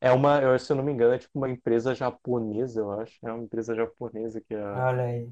[0.00, 3.18] É uma, eu, se eu não me engano, é tipo uma empresa japonesa, eu acho.
[3.26, 5.30] É uma empresa japonesa que é, Olha aí.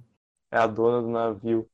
[0.51, 1.71] é a dona do navio.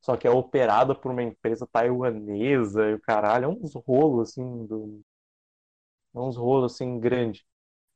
[0.00, 3.44] Só que é operada por uma empresa taiwanesa e o caralho.
[3.44, 5.00] É uns rolos assim do.
[6.14, 7.44] É uns rolos assim grande.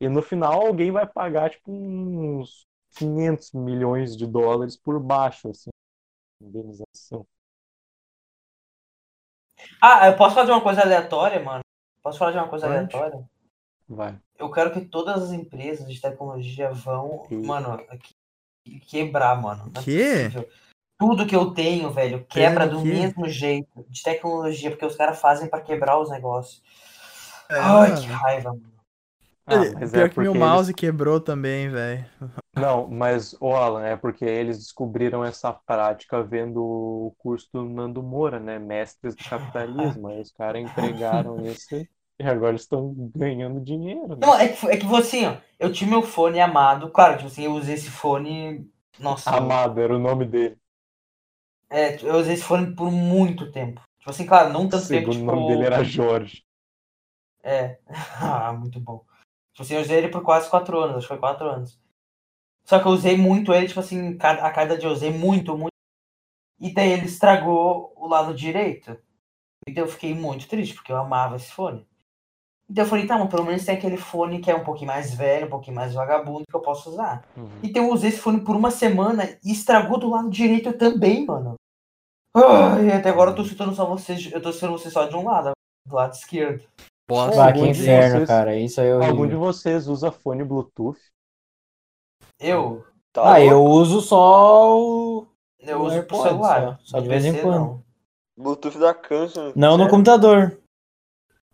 [0.00, 5.70] E no final alguém vai pagar tipo uns 500 milhões de dólares por baixo, assim.
[6.40, 7.26] Indenização.
[9.80, 11.60] Ah, eu posso fazer uma coisa aleatória, mano?
[12.02, 12.76] Posso falar de uma coisa Pode.
[12.78, 13.24] aleatória?
[13.88, 14.18] Vai.
[14.38, 17.42] Eu quero que todas as empresas de tecnologia vão, Sim.
[17.46, 17.78] mano,
[18.64, 19.70] que- quebrar, mano.
[19.72, 20.12] Não é Quê?
[20.30, 20.48] possível.
[20.98, 22.88] Tudo que eu tenho, velho, quebra do quê?
[22.88, 23.84] mesmo jeito.
[23.88, 26.62] De tecnologia, porque os caras fazem pra quebrar os negócios.
[27.48, 28.72] É, Ai, que raiva, mano.
[29.46, 32.08] Ah, mas Pior é que meu mouse quebrou também, velho.
[32.54, 38.02] Não, mas, ô Alan, é porque eles descobriram essa prática vendo o curso do Nando
[38.02, 38.58] Moura, né?
[38.58, 40.08] Mestres do capitalismo.
[40.08, 41.74] Aí os caras empregaram isso
[42.20, 44.26] e agora estão ganhando dinheiro, né?
[44.26, 46.90] Não, é que, é que você, ó, eu tinha meu fone amado.
[46.90, 48.70] Claro, tipo assim, eu usei esse fone.
[48.98, 50.56] Nossa, Amado era o nome dele.
[51.70, 53.80] é, eu usei esse fone por muito tempo.
[53.98, 55.24] Tipo assim, claro, não O tanto tempo, segundo tipo.
[55.24, 56.44] nome dele era Jorge.
[57.42, 57.78] É.
[58.20, 59.04] Ah, muito bom.
[59.52, 61.80] Tipo assim, eu usei ele por quase quatro anos, acho que foi quatro anos.
[62.64, 65.72] Só que eu usei muito ele, tipo assim, a cada dia eu usei muito, muito.
[66.60, 68.96] E daí ele estragou o lado direito.
[69.66, 71.86] Então eu fiquei muito triste, porque eu amava esse fone.
[72.70, 75.12] Então eu falei, tá, mas pelo menos tem aquele fone que é um pouquinho mais
[75.12, 77.24] velho, um pouquinho mais vagabundo que eu posso usar.
[77.36, 77.48] Uhum.
[77.62, 81.54] Então eu usei esse fone por uma semana e estragou do lado direito também, mano.
[82.34, 85.24] Ai, até agora eu tô citando só vocês, eu tô citando vocês só de um
[85.24, 85.52] lado,
[85.86, 86.64] do lado esquerdo.
[87.10, 87.42] Bosta.
[87.42, 88.56] Ah, algum que de inferno, vocês- cara.
[88.56, 90.98] Isso aí é Algum de vocês usa fone Bluetooth?
[92.42, 95.26] Eu, Tá Ah, eu uso só o.
[95.60, 96.78] eu O uso pro AirPods, celular.
[96.80, 97.54] só- só de vez em quando.
[97.54, 97.84] não.
[98.36, 99.52] Bluetooth da câncer.
[99.54, 99.90] Não no Sério?
[99.90, 100.58] computador.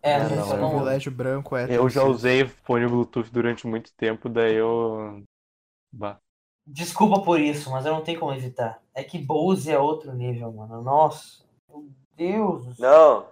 [0.01, 0.69] É, no não, não uso.
[0.77, 1.67] Privilégio branco é.
[1.77, 5.23] Eu já usei fone Bluetooth durante muito tempo, daí eu.
[5.93, 6.17] Bah.
[6.65, 8.81] Desculpa por isso, mas eu não tenho como evitar.
[8.95, 10.81] É que Bose é outro nível, mano.
[10.83, 11.43] Nossa.
[11.69, 12.89] Meu Deus do céu.
[12.91, 13.27] Não.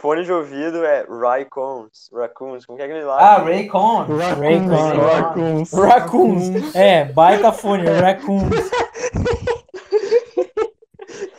[0.00, 2.10] Fone de ouvido é Raycons.
[2.12, 2.66] Raccoons.
[2.66, 3.18] Como que é aquele lá?
[3.18, 4.04] Ah, Raycon.
[4.06, 5.00] Raycon.
[5.00, 5.72] Raccoons.
[5.72, 6.74] Raccoons.
[6.76, 8.50] É, baita fone, Raccoons.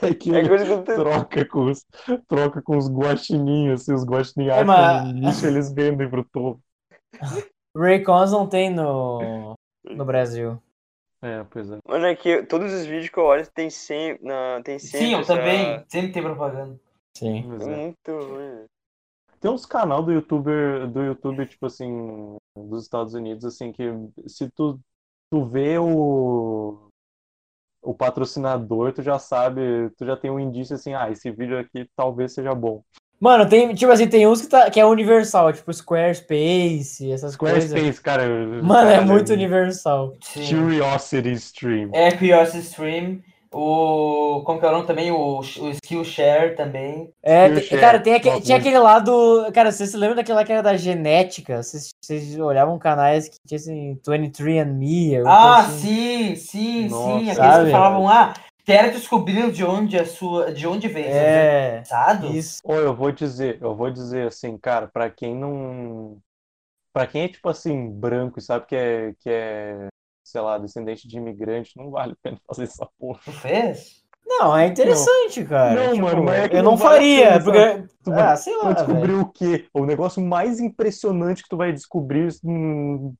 [0.02, 1.84] É que É coisa que troca com os,
[2.28, 6.60] troca com os guaxininhos, assim, os guaxininhos É, mas- lixo, eles vendem pro topo.
[7.76, 10.62] Raycons não tem no, no Brasil.
[11.22, 11.78] É, pois é.
[11.88, 14.24] Mano, é que todos os vídeos que eu olho tem sempre.
[14.26, 15.84] Na, tem sempre Sim, eu essa- também.
[15.90, 16.80] Sempre tem propaganda.
[17.18, 17.44] Sim.
[17.60, 17.78] É é.
[17.78, 18.66] muito ruim.
[19.40, 23.84] Tem uns canal do youtuber, do YouTube, tipo assim, dos Estados Unidos, assim, que
[24.28, 24.80] se tu,
[25.32, 26.90] tu vê o,
[27.84, 31.88] o patrocinador, tu já sabe, tu já tem um indício assim, ah, esse vídeo aqui
[31.96, 32.84] talvez seja bom.
[33.20, 37.64] Mano, tem, tipo assim, tem uns que, tá, que é universal, tipo Squarespace, essas coisas.
[37.64, 38.28] Squarespace, cara.
[38.62, 40.16] Mano, é cara, muito universal.
[40.22, 40.48] Sim.
[40.48, 41.90] Curiosity Stream.
[41.94, 43.24] É Curiosity Stream.
[43.54, 44.42] O.
[44.46, 45.12] Como que é o nome também?
[45.12, 47.12] O, o Skillshare também.
[47.24, 47.70] É, Skillshare.
[47.70, 49.52] tem- cara, tem aque- Nossa, tinha aquele lado.
[49.54, 51.62] Cara, vocês se lembram daquele lá que era da genética?
[51.64, 55.16] Vocês, vocês olhavam canais que tinha assim, 23andMe?
[55.18, 56.36] alguma Ah, assim.
[56.36, 57.30] sim, sim, Nossa, sim.
[57.32, 57.66] Aqueles sabe?
[57.66, 58.34] que falavam, ah,
[58.66, 60.52] quero descobrir de onde a sua.
[60.52, 62.36] De onde vem seus É, antepassados.
[62.36, 62.60] isso.
[62.64, 66.18] Ou eu vou dizer, eu vou dizer assim, cara, pra quem não.
[66.94, 69.88] Pra quem é tipo assim, branco e sabe que é, que é,
[70.30, 73.20] sei lá, descendente de imigrante, não vale a pena fazer essa porra.
[73.26, 74.04] Tu fez?
[74.26, 75.74] Não, é interessante, cara.
[75.86, 77.88] Não, Tipo, mano, mas é que eu não não faria, porque.
[78.04, 79.22] Tu vai- Ah, sei Tu lá, vai descobrir velho.
[79.22, 79.68] o quê?
[79.74, 82.30] O negócio mais impressionante que tu vai descobrir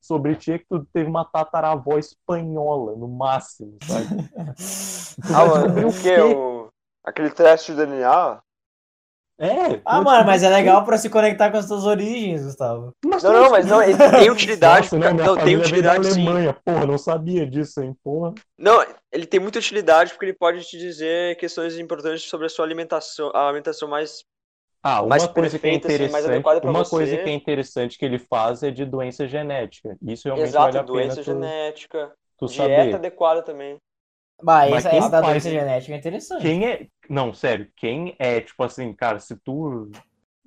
[0.00, 4.06] sobre ti é que tu teve uma tataravó espanhola, no máximo, sabe?
[5.26, 6.20] Tu Ah, vai mano, o quê?
[6.20, 6.68] O...
[7.04, 8.40] Aquele teste de DNA?
[9.40, 12.92] É, tu Ah, mano, mas é legal pra se conectar com as suas origens, Gustavo.
[13.04, 14.86] Mas Não, tu não, mas não, ele descobrir- tem utilidade.
[14.90, 16.24] Nossa, não, não, tem utilidade sim.
[16.24, 18.34] Alemanha, porra, não sabia disso, hein, porra.
[18.58, 22.64] Não, ele tem muita utilidade porque ele pode te dizer questões importantes sobre a sua
[22.64, 24.24] alimentação, a alimentação mais
[24.82, 26.90] Ah, uma mais coisa que é perfeita, assim, mais interessante, pra uma você.
[26.90, 29.96] coisa que é interessante que ele faz é de doença genética.
[30.02, 32.94] Isso realmente Exato, vale a doença pena tu, genética, tu dieta saber.
[32.96, 33.76] adequada também.
[34.42, 36.42] Bah, Mas essa, essa da faz- doença genética é interessante.
[36.42, 36.86] Quem é.
[37.08, 39.90] Não, sério, quem é, tipo assim, cara, se tu.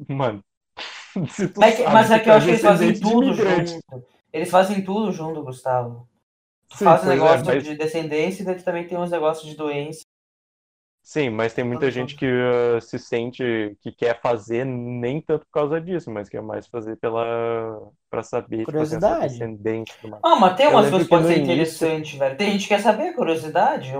[0.07, 0.43] Mano.
[1.29, 3.33] Se tu Mas, é sabe mas é que eu tu acho que eles fazem tudo
[3.33, 3.83] junto.
[4.31, 6.07] Eles fazem tudo junto, Gustavo.
[6.69, 9.45] Tu Sim, faz um é, negócio mas- de descendência e daí também tem uns negócios
[9.49, 10.03] de doença.
[11.03, 13.43] Sim, mas tem muita gente que uh, se sente
[13.81, 18.67] que quer fazer nem tanto por causa disso, mas quer mais fazer pela para saber
[18.67, 19.43] tipo, assim, Curiosidade.
[19.83, 20.23] e tudo mais.
[20.23, 22.37] Ah, mas tem umas coisas que no ser início- interessantes, velho.
[22.37, 23.91] Tem gente que quer saber, curiosidade.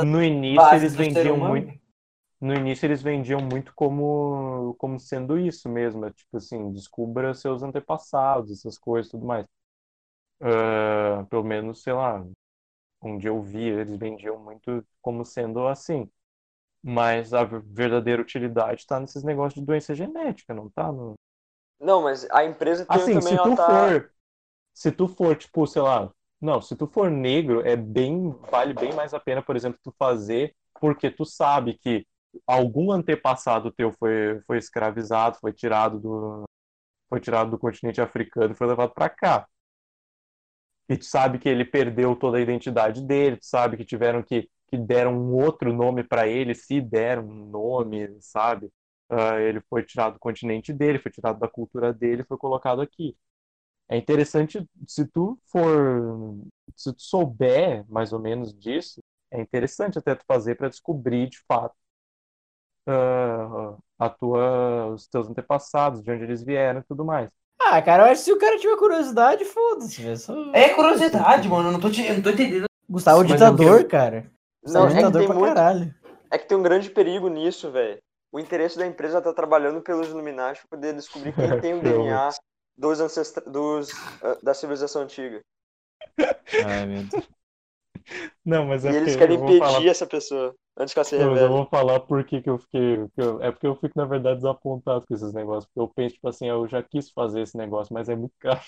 [0.00, 1.72] No início eles vendiam muito,
[2.40, 7.62] no início eles vendiam muito como como sendo isso mesmo, é tipo assim, descubra seus
[7.64, 9.46] antepassados, essas coisas, e tudo mais.
[10.40, 12.24] Ah, pelo menos, sei lá,
[13.02, 16.10] onde eu vi, eles vendiam muito como sendo assim.
[16.82, 21.14] Mas a verdadeira utilidade está nesses negócios de doença genética, não tá no,
[21.80, 23.66] Não, mas a empresa tem Assim, também, se tu tá...
[23.66, 24.12] for,
[24.72, 26.10] se tu for, tipo, sei lá,
[26.40, 29.92] não, se tu for negro, é bem, vale bem mais a pena, por exemplo, tu
[29.98, 32.06] fazer, porque tu sabe que
[32.46, 36.44] algum antepassado teu foi, foi escravizado, foi tirado do,
[37.08, 39.48] foi tirado do continente africano e foi levado para cá.
[40.88, 44.48] E tu sabe que ele perdeu toda a identidade dele, tu sabe que tiveram que,
[44.68, 48.70] que deram um outro nome para ele, se deram um nome, sabe?
[49.08, 53.16] Ah, ele foi tirado do continente dele, foi tirado da cultura dele, foi colocado aqui.
[53.88, 56.36] É interessante, se tu for,
[56.76, 59.00] se tu souber mais ou menos disso,
[59.30, 61.74] é interessante até tu fazer para descobrir de fato
[62.86, 67.30] ah, a tua, os teus antepassados, de onde eles vieram e tudo mais.
[67.60, 70.16] Ah, cara, eu acho que se o cara tiver curiosidade, foda-se.
[70.16, 71.68] Só- É curiosidade, mano.
[71.68, 72.66] Eu não tô, te, eu não tô entendendo.
[72.88, 74.30] Gustavo é Mas ditador, eu cara.
[74.72, 75.54] Não, Gustavo é que tem muito...
[75.54, 75.94] caralho.
[76.30, 77.98] É que tem um grande perigo nisso, velho.
[78.30, 82.30] O interesse da empresa tá trabalhando pelos Illuminati pra poder descobrir quem tem o DNA
[82.76, 83.42] dos ancestra...
[83.50, 83.90] dos,
[84.22, 85.40] ah, da civilização antiga.
[86.64, 87.28] Ai, meu Deus.
[88.44, 91.30] Não, mas é e eles querem impedir falar essa pessoa antes que ela se Não,
[91.30, 91.58] mas eu revele.
[91.58, 92.96] vou falar por que que eu fiquei.
[93.08, 95.66] que eu- é porque eu fico, na verdade, desapontado com esses negócios.
[95.66, 98.60] Porque eu penso, tipo assim, eu já quis fazer esse negócio, mas é muito caro.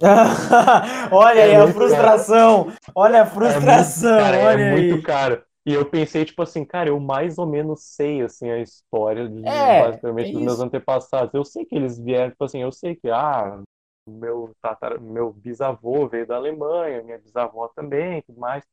[1.12, 2.68] olha aí É a muito frustração.
[2.94, 4.56] Olha a frustração, é muito, cara, olha é aí.
[4.56, 5.42] muito caro.
[5.66, 9.42] E eu pensei, tipo assim, cara, eu mais ou menos sei, assim, a história de,
[9.42, 11.34] É, basicamente, é dos meus antepassados.
[11.34, 13.60] Eu sei que eles vieram, tipo assim, eu sei que, ah,
[14.06, 18.64] meu tatara, meu bisavô veio da Alemanha, minha bisavó também, tudo mais.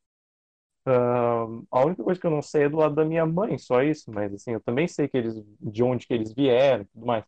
[0.87, 3.83] Ahn, a única coisa que eu não sei é do lado da minha mãe, só
[3.83, 7.05] isso, mas assim, eu também sei que eles, de onde que eles vieram, e tudo
[7.07, 7.25] mais.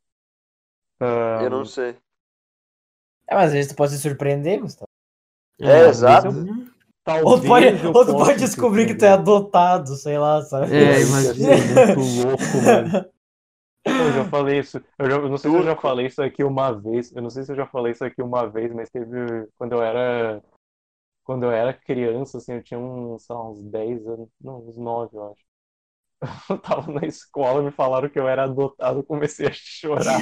[1.00, 1.98] Ahn, Eu não sei.
[3.30, 4.88] É, mas às vezes tu pode se surpreender, Gustavo.
[5.60, 6.30] É, exato.
[7.04, 10.74] talvez Ou tu pode, ou tu pode descobrir que tu é adotado, sei lá, sabe?
[10.76, 11.34] É, imagina.
[11.34, 13.18] ser muito louco, mano.
[13.86, 14.82] Eu já falei isso.
[15.00, 17.16] Eu, já- eu não sei se eu já falei isso aqui uma vez.
[17.16, 19.82] Eu não sei se eu já falei isso aqui uma vez, mas teve quando eu
[19.82, 20.42] era
[21.24, 24.78] quando eu era criança, assim, eu tinha uns, sei lá, uns 10 anos, não, uns
[24.78, 25.42] 9, eu acho.
[26.50, 30.20] Eu tava na escola, me falaram que eu era adotado, eu comecei a chorar.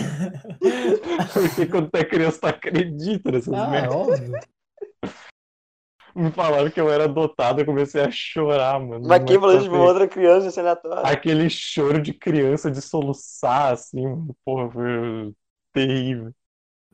[1.33, 3.95] Porque quando tu é criança, tu acredita nessas Ah, é merdas.
[3.95, 4.39] óbvio.
[6.15, 9.05] Me falaram que eu era adotado, eu comecei a chorar, mano.
[9.07, 11.05] Mas quem falou isso tipo pra uma outra criança, aleatório?
[11.05, 14.01] aquele choro de criança de soluçar, assim,
[14.45, 15.33] porra, foi
[15.73, 16.33] terrível.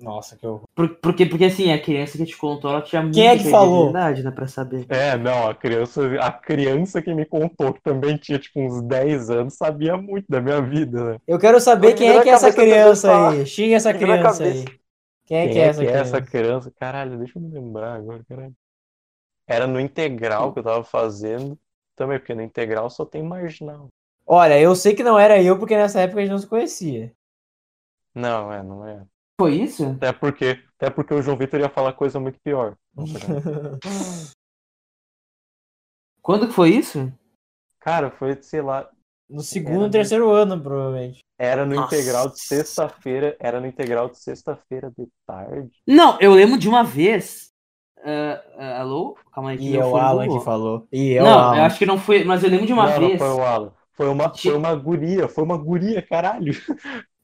[0.01, 0.67] Nossa, que horror.
[0.75, 3.45] Por- Porque, porque assim, a criança que te contou, ela tinha Quem é muita que
[3.45, 3.99] falou?
[3.99, 4.89] credibilidade, né, pra saber.
[4.89, 9.29] É, não, a criança, a criança que me contou, que também tinha, tipo, uns 10
[9.29, 11.19] anos, sabia muito da minha vida, né?
[11.27, 13.45] Eu quero saber Eu quem é na que é essa criança aí.
[13.45, 14.79] Xinga essa criança aí.
[15.25, 16.19] Quem é Quem que é essa que é criança?
[16.19, 16.71] essa criança?
[16.71, 18.55] Caralho, deixa eu me lembrar agora, caralho.
[19.47, 21.59] Era no integral que eu tava fazendo,
[21.95, 23.89] também, porque no integral só tem marginal.
[24.25, 27.13] Olha, eu sei que não era eu, porque nessa época a gente não se conhecia.
[28.15, 29.05] Não, é, não é.
[29.41, 29.83] Foi isso?
[29.85, 32.75] Até porque, até porque o João Vitor ia falar coisa muito pior.
[36.21, 37.11] Quando que foi isso?
[37.79, 38.87] Cara, foi, sei lá,
[39.27, 41.21] No segundo, Era terceiro ano, provavelmente.
[41.39, 41.95] Era no Nossa.
[41.95, 45.71] integral de sexta-feira, era no integral de sexta-feira de tarde.
[45.87, 47.49] Não, eu lembro de uma vez.
[48.05, 49.17] ah, ah, alô?
[49.33, 49.57] Calma aí.
[49.57, 50.87] que E é o Alan que falou.
[50.91, 51.57] E é Não, Alan.
[51.57, 53.11] eu acho que não foi, mas eu lembro de uma não, vez.
[53.13, 53.73] não foi o Alan.
[53.93, 56.53] Foi uma, foi uma guria, foi uma guria, caralho.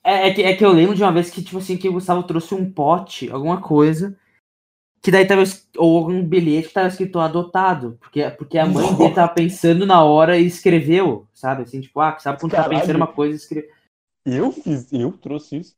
[0.08, 1.94] É, é que, é que eu lembro de uma vez que, tipo assim, que o
[1.94, 4.18] Gustavo trouxe um pote, alguma coisa,
[5.04, 5.44] que daí tava,
[5.78, 10.02] ou algum bilhete que tava escrito adotado, porque, porque a mãe dele tava pensando na
[10.04, 11.64] hora e escreveu, sabe?
[11.64, 12.80] Assim, tipo, ah, sabe quando tá Caralho.
[12.80, 13.70] pensando uma coisa e escreveu.
[14.26, 15.76] Eu fiz, eu trouxe isso.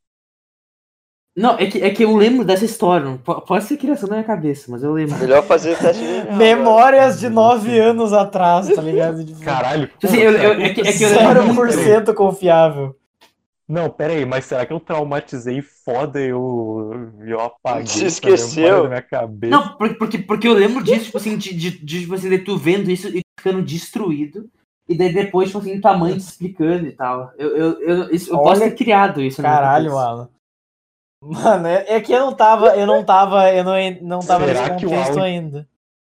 [1.36, 4.70] Não, é que, é que eu lembro dessa história, pode ser criação da minha cabeça,
[4.70, 5.16] mas eu lembro.
[5.16, 6.30] Melhor fazer teste de.
[6.36, 9.24] Memórias de nove anos atrás, tá ligado?
[9.42, 9.86] Caralho.
[9.88, 12.96] Tipo assim, eu- eu- é que- é que eu lembro muito- 0% confiável.
[13.70, 16.90] Não, pera aí, mas será que eu traumatizei foda e eu,
[17.24, 18.82] eu apaguei Se esqueceu?
[18.82, 19.50] da minha cabeça?
[19.56, 22.38] Não, por- porque, porque eu lembro disso, tipo assim, de, de, de, tipo assim, de
[22.40, 24.50] tu vendo isso e ficando destruído.
[24.88, 27.32] E daí depois, tipo assim, tua mãe te explicando e tal.
[27.38, 29.40] Eu, eu, eu, isso- eu posso Olha, ter criado isso.
[29.40, 29.96] minha Caralho.
[29.96, 30.28] Alan.
[31.22, 34.62] Mano, é, é que eu não tava, eu não tava, eu não, não tava Será
[34.62, 35.68] nesse que o contexto Alan- ainda.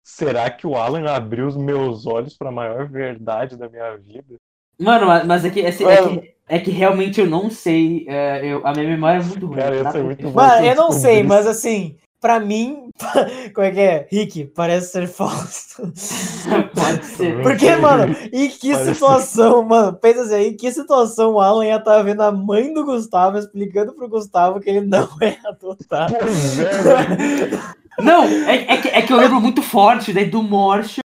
[0.03, 4.36] Será que o Alan abriu os meus olhos pra maior verdade da minha vida?
[4.80, 6.22] Mano, mas- mas é que, é, é Mano.
[6.22, 8.05] que, é que realmente eu não sei.
[8.07, 9.57] é, eu, a minha memória é muito ruim.
[9.57, 10.31] Cara, ser pra- muito.
[10.31, 11.27] Mano, se eu não sei, descobrisse.
[11.27, 12.89] mas assim, pra mim,
[13.53, 14.07] como é que é?
[14.11, 15.81] Rick, parece ser falso.
[16.75, 17.41] Pode ser.
[17.41, 21.77] Porque, mano, em que Parece- situação, mano, pensa assim, em que situação o Alan ia
[21.77, 26.15] estar vendo a mãe do Gustavo explicando pro Gustavo que ele não é adotado?
[26.19, 27.75] Pois é.
[27.97, 30.99] Não, é, é, que, é que eu lembro muito forte daí do Morcho.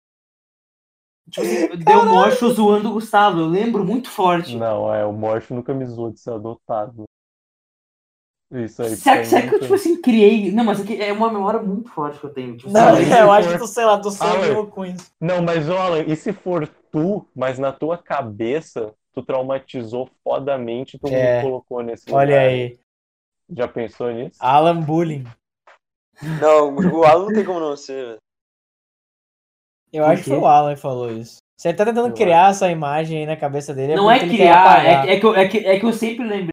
[1.29, 3.39] Tipo, assim, deu Morcho zoando o Gustavo.
[3.41, 4.55] Eu lembro muito forte.
[4.55, 7.03] Não, é, o Morph nunca me zoou de ser adotado.
[8.49, 8.95] Isso aí.
[8.95, 10.51] Será, será que eu, tipo assim, criei.
[10.53, 12.55] Não, mas é, é uma memória muito forte que eu tenho.
[12.55, 15.11] Tipo, Não, se eu for- acho que tu, sei lá, tu sonhou com isso.
[15.19, 21.07] Não, mas Alan, e se for tu, mas na tua cabeça, tu traumatizou fodamente, tu
[21.09, 21.37] É.
[21.37, 22.47] me colocou nesse Olha lugar.
[22.47, 22.79] aí,
[23.49, 24.37] Já pensou nisso?
[24.39, 25.25] Alan Bullying.
[26.41, 28.17] Não, o Alan não tem como não ser, velho.
[29.91, 30.35] Eu Por acho que quê?
[30.35, 31.37] foi o Alan que falou isso.
[31.63, 34.37] Ele tá tentando Eu criar essa imagem aí na cabeça dele, Não é porque ele
[34.37, 36.49] quer criar, é, é que eu, é, que, é que eu sempre lembrei.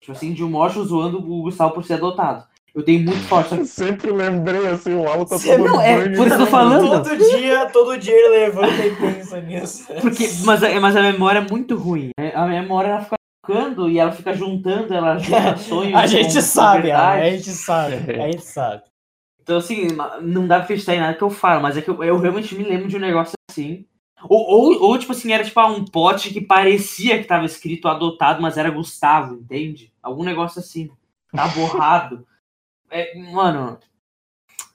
[0.00, 2.44] Tipo assim, de um Morcho zoando o Gustavo por ser adotado.
[2.74, 3.54] Eu tenho muito forte.
[3.54, 6.46] Eu sempre lembrei assim, o Alan tá Você tomando não é, por isso que eu
[6.46, 6.90] tô falando.
[7.04, 9.86] Todo dia, todo dia ele levanta e pensa nisso.
[10.00, 12.08] Porque, mas, a- mas a memória é muito ruim.
[12.18, 12.32] né?
[12.34, 13.14] A memória ela fica
[13.46, 15.94] tocando e ela fica juntando, ela junta sonhos.
[15.94, 17.28] A gente com- com sabe, Alan, verdade.
[17.28, 18.82] a gente sabe, a gente sabe.
[19.42, 19.88] Então, assim,
[20.22, 22.54] não dá pra acreditar em nada que eu falo, mas é que eu, eu realmente
[22.54, 23.84] me lembro de um negócio assim.
[24.28, 27.88] Ou, ou, ou, tipo assim, era tipo ah, um pote que parecia que tava escrito
[27.88, 29.92] adotado, mas era Gustavo, entende?
[30.00, 30.90] Algum negócio assim.
[31.32, 32.24] Tá borrado.
[32.88, 33.78] É, mano,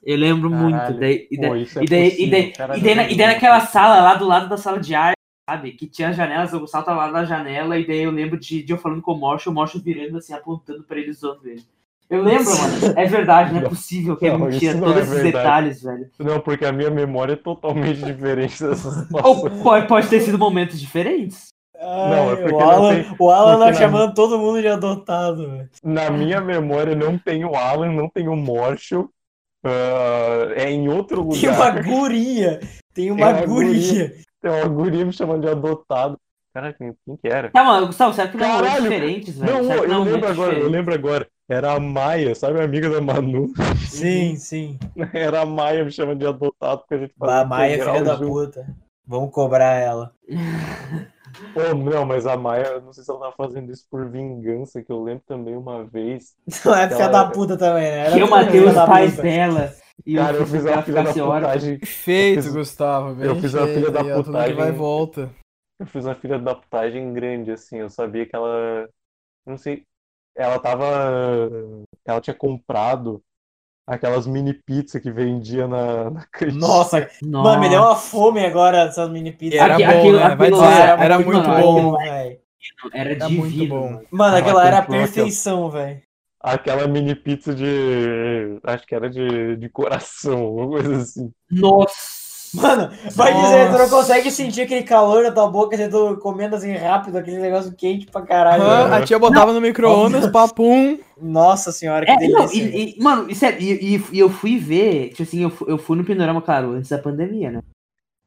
[0.03, 0.73] eu lembro muito.
[0.75, 0.99] Caralho.
[0.99, 3.17] Daí, e, daí, Pô, isso é e, daí, e, daí, e, daí, na- lembro e
[3.17, 5.15] daí naquela sala lá do lado da sala de arte,
[5.49, 5.71] sabe?
[5.71, 8.61] Que tinha as janelas, o Gustavo tava lá na janela, e daí eu lembro de,
[8.61, 11.63] de eu falando com o Morcho, o Morcho virando assim, apontando pra ele zoando ele.
[12.09, 12.93] Eu lembro, mano.
[12.95, 14.71] É verdade, não é possível que é Não, mentira.
[14.73, 15.37] isso não Todos é esses verdade.
[15.45, 16.09] detalhes, velho.
[16.19, 18.87] Não, porque a minha memória é totalmente diferente dessa
[19.23, 19.63] Ou situação.
[19.63, 21.47] pode, pode ter sido momentos diferentes.
[21.79, 24.39] Não, é Ai, porque o não Alan, tem- o Alan porque tá na- chamando todo
[24.39, 25.69] mundo de adotado, velho.
[25.83, 29.09] Na minha memória não tem o Alan, não tem o Marshall.
[29.63, 31.39] ah, é em outro lugar.
[31.39, 32.59] Tem uma guria,
[32.93, 34.13] tem uma, uma guria.
[34.41, 36.17] Tem uma guria me chamando de adotado.
[36.53, 37.51] Cara, quem, quem que era?
[37.51, 38.81] Tá, mano, Gustavo, será que não é Caralho!
[38.83, 39.53] diferentes, velho?
[39.53, 40.71] Não, que eu não é lembro agora, eu diferentes?
[40.71, 41.27] lembro agora.
[41.49, 43.53] Era a Maia, sabe a amiga da Manu?
[43.87, 44.77] Sim, sim.
[45.13, 48.15] Era a Maia me chamando de adotado porque a gente A Maia é filha da
[48.15, 48.27] junto.
[48.27, 48.75] puta.
[49.05, 50.13] Vamos cobrar ela.
[51.53, 54.83] Pô, não, mas a Maia, eu não sei se ela tava fazendo isso por vingança,
[54.83, 56.35] que eu lembro também uma vez.
[56.65, 57.99] Não é filha da puta também, né?
[57.99, 59.23] Era Que eu tudo matei filha os da pais puta.
[59.23, 59.73] dela
[60.05, 61.79] e Cara, eu eu fiz uma filha da putagem.
[61.79, 63.15] Feito, Eu fiz- Gustavo.
[63.15, 64.55] Bem eu fiz a filha da putagem.
[64.55, 65.29] vai e volta.
[65.79, 67.77] Eu fiz uma filha da putagem grande, assim.
[67.77, 68.89] Eu sabia que ela.
[69.45, 69.83] Não sei.
[70.37, 70.85] Ela tava.
[72.05, 73.21] Ela tinha comprado
[73.87, 76.25] aquelas mini pizzas que vendia na, na.
[76.53, 77.49] Nossa, Nossa.
[77.49, 79.59] mano, me deu uma fome agora essas mini pizzas.
[79.59, 80.35] Era Aqui- bom, aquilo- né?
[80.35, 81.97] Vai dizer, lá era muito bom.
[81.97, 82.39] velho.
[82.93, 83.89] Era Era divino, muito bom.
[83.91, 84.07] mano.
[84.11, 86.01] Mano, aquela era a perfeição, velho.
[86.39, 88.59] Aquela mini pizza de.
[88.63, 91.31] Acho que era de, de coração, alguma coisa assim.
[91.49, 92.16] Nossa.
[92.61, 93.89] Mano, vai dizer, tu não Nossa.
[93.89, 98.05] consegue sentir aquele calor na tua boca, você tu comendo assim rápido, aquele negócio quente
[98.07, 98.63] pra caralho.
[98.63, 98.93] Velho.
[98.93, 100.97] a tia botava no micro-ondas, papum.
[101.21, 102.57] Nossa senhora, que É, não, delícia.
[102.63, 105.77] e, e- mano, e, sério, e, e- e eu fui ver, tipo assim, eu, eu
[105.77, 107.61] fui no Panorama, claro, antes da pandemia, né?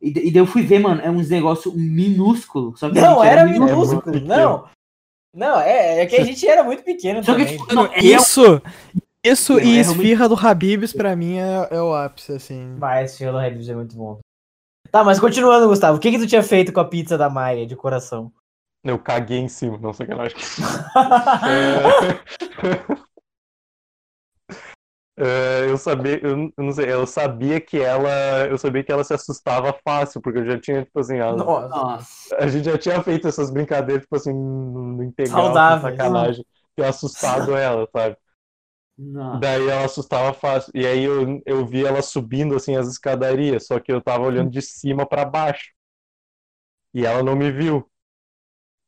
[0.02, 2.74] E, e daí eu fui ver, mano, é uns negócio minúsculo.
[2.76, 4.20] Só que Não, gente era minúsculo.
[4.20, 4.64] não.
[5.34, 7.58] Não, é, é que a gente era muito pequeno Só que, também.
[7.58, 8.60] tipo, não, é Isso,
[9.24, 12.76] isso Não, e é esfirra do Habibs pra mim é, é o ápice, assim.
[12.78, 14.18] Mas Fiona Reviews é muito bom.
[14.90, 17.66] Tá, mas continuando, Gustavo, o que que tu tinha feito com a pizza da Maia,
[17.66, 18.32] de coração?
[18.82, 20.36] Eu caguei em cima, não sacanagem.
[25.22, 28.08] É, eu sabia, eu não sei, eu sabia que ela,
[28.48, 32.34] eu sabia que ela se assustava fácil, porque eu já tinha, tipo assim, a, Nossa.
[32.36, 35.82] A gente já tinha feito essas brincadeiras, tipo assim, no integral, Saudáveis.
[35.82, 38.16] com sacanagem, ter assustado ela, sabe?
[39.00, 39.40] Nossa.
[39.40, 43.80] Daí ela assustava fácil, e aí eu, eu vi ela subindo, assim, as escadarias, só
[43.80, 45.70] que eu tava olhando de cima pra baixo,
[46.94, 47.88] e ela não me viu.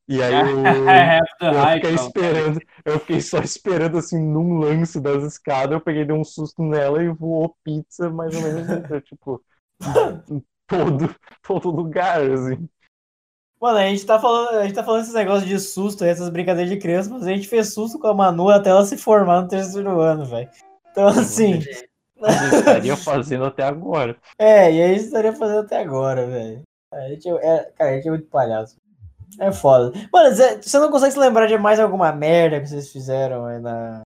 [0.07, 1.15] E aí eu,
[1.49, 6.15] eu fiquei esperando, eu fiquei só esperando assim num lance das escadas, eu peguei dei
[6.15, 9.41] um susto nela e voou pizza mais ou menos, então, tipo,
[10.67, 12.69] todo, todo lugar, assim.
[13.63, 16.69] Mano, a gente tá falando, a gente tá falando esses negócios de susto, essas brincadeiras
[16.69, 19.47] de criança, mas a gente fez susto com a Manu até ela se formar no
[19.47, 20.49] terceiro ano, velho.
[20.91, 21.61] Então, assim,
[22.17, 22.27] Eu
[22.59, 24.17] estaria fazendo até agora.
[24.37, 26.61] é, e a gente estaria fazendo até agora, velho.
[26.91, 28.75] A gente é, cara, a gente é muito palhaço.
[29.39, 29.93] É foda.
[30.11, 34.01] Mano, você não consegue se lembrar de mais alguma merda que vocês fizeram aí na,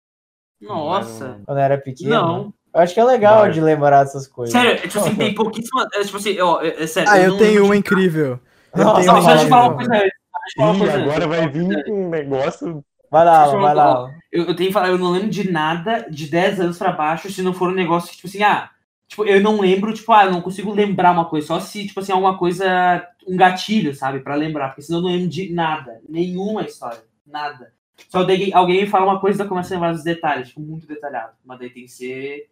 [0.61, 1.41] Nossa.
[1.47, 2.11] quando era pequeno?
[2.11, 2.55] Não.
[2.75, 3.53] Eu acho que é legal Vai.
[3.53, 4.53] de lembrar dessas coisas.
[4.53, 5.89] Sério, tipo assim, tem pouquíssima.
[5.95, 7.11] é, Tipo assim, ó, é, é sério.
[7.11, 8.39] Ah, eu não tenho uma incrível.
[8.77, 10.95] Nossa, Deixa eu te falar uma coisa Ih, antes.
[10.95, 12.85] agora vai vir um negócio.
[13.11, 14.11] Vai lá, vai lá.
[14.33, 17.31] Eu, eu tenho que falar, eu não lembro de nada de 10 anos pra baixo
[17.31, 18.71] se não for um negócio que, tipo assim, ah,
[19.09, 22.01] tipo, eu não lembro, tipo, ah, eu não consigo lembrar uma coisa, só se, tipo
[22.01, 26.01] assim, alguma coisa, um gatilho, sabe, pra lembrar, porque senão eu não lembro de nada,
[26.09, 27.73] nenhuma história, nada.
[28.09, 30.61] Só alguém, alguém me fala uma coisa e eu começo a lembrar dos detalhes, tipo,
[30.61, 32.51] muito detalhado, mas daí tem que ser,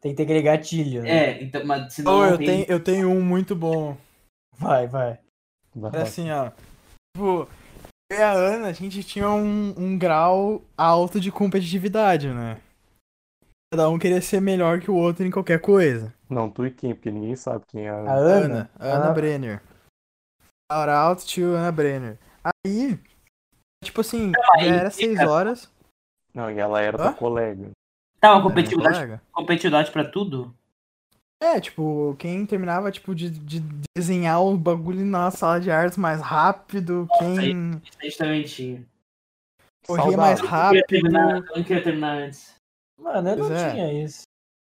[0.00, 1.02] Tem que ter aquele gatilho.
[1.02, 1.10] né?
[1.10, 2.46] é, então, mas senão Oh, não eu, tem...
[2.46, 3.96] tenho, eu tenho um muito bom.
[4.58, 5.18] Vai, vai.
[5.92, 6.50] É assim, ó.
[7.16, 7.48] Tipo,
[8.10, 12.60] eu e a Ana, a gente tinha um, um grau alto de competitividade, né?
[13.72, 16.14] Cada um queria ser melhor que o outro em qualquer coisa.
[16.30, 16.94] Não, tu e quem?
[16.94, 17.90] Porque ninguém sabe quem é.
[17.90, 18.70] A a- Ana?
[18.78, 19.12] Ana Ah.
[19.12, 19.62] Brenner.
[20.70, 22.18] Shout out to Ana Brenner.
[22.66, 22.98] Aí,
[23.82, 25.70] tipo assim, já era seis horas.
[26.32, 27.02] Não, e ela era Hã?
[27.10, 27.70] tua colega.
[28.20, 30.54] Tá, uma né, competitividade, competitividade pra tudo?
[31.42, 33.60] É, tipo, quem terminava, tipo, de, de
[33.96, 37.34] desenhar o bagulho na sala de artes mais rápido, quem
[37.72, 38.84] Isso a gente também tinha.
[39.86, 40.40] corria mais Saudável.
[40.40, 40.86] Eu não queria rápido.
[40.86, 42.54] terminar, eu não queria terminar antes.
[42.98, 43.70] Mano, eu não Pois é.
[43.72, 44.22] tinha isso.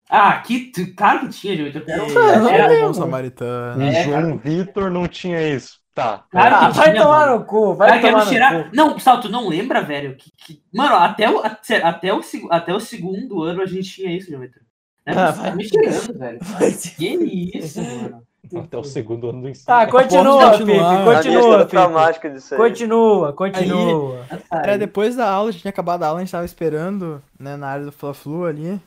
[0.08, 1.54] Ah, que, claro que tinha.
[1.54, 2.12] Eu quero...
[2.12, 2.86] Não, era- lembro.
[2.88, 3.78] Bom samaritano.
[3.78, 5.78] O É, João Vitor não tinha isso.
[5.94, 6.24] Tá.
[6.30, 7.38] Claro Ah, que vai tinha, tomar mano.
[7.40, 8.70] no cu, Vai quero tomar no tirar.
[8.70, 8.76] cu.
[8.76, 10.16] Não, Sal, tu não lembra, velho?
[10.16, 14.28] Que, que- Mano, até o, até, o, até o segundo ano a gente tinha isso,
[14.30, 14.62] Geometria.
[14.62, 14.69] É,
[15.16, 15.54] Ah, você vai.
[15.56, 16.38] me tirando, velho.
[16.96, 18.22] Que isso, mano.
[18.56, 19.66] Até o segundo ano do ensino.
[19.66, 20.86] Tá, continua, Posso Pipe, continuar?
[20.88, 22.30] A minha continua, Pipe.
[22.30, 22.60] disso aí.
[22.60, 24.26] Continua, continua.
[24.50, 27.56] Era depois da aula, a gente tinha acabado a aula, a gente tava esperando, né,
[27.56, 28.80] na área do Fla-Flu ali.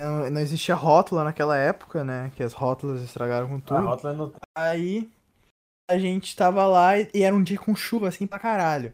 [0.00, 3.80] Não, não existia rótula naquela época, né, que as rótulas estragaram com A tudo.
[3.86, 4.38] rótula não tá.
[4.56, 5.08] Aí
[5.90, 8.92] a gente tava lá e, e era um dia com chuva, assim, pra caralho.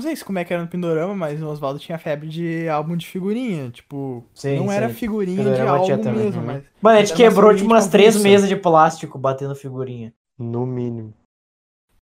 [0.00, 2.66] Não sei se como é que era no Pindorama, mas o Oswaldo tinha febre de
[2.70, 3.68] álbum de figurinha.
[3.68, 4.94] Tipo, Sim, não era sim.
[4.94, 6.24] figurinha de Pindorama álbum também.
[6.24, 6.46] mesmo, Uhum.
[6.46, 6.62] mas...
[6.80, 10.14] Mano, a gente Era quebrou tipo figurinha umas de três mesas de plástico batendo figurinha.
[10.38, 11.12] No mínimo.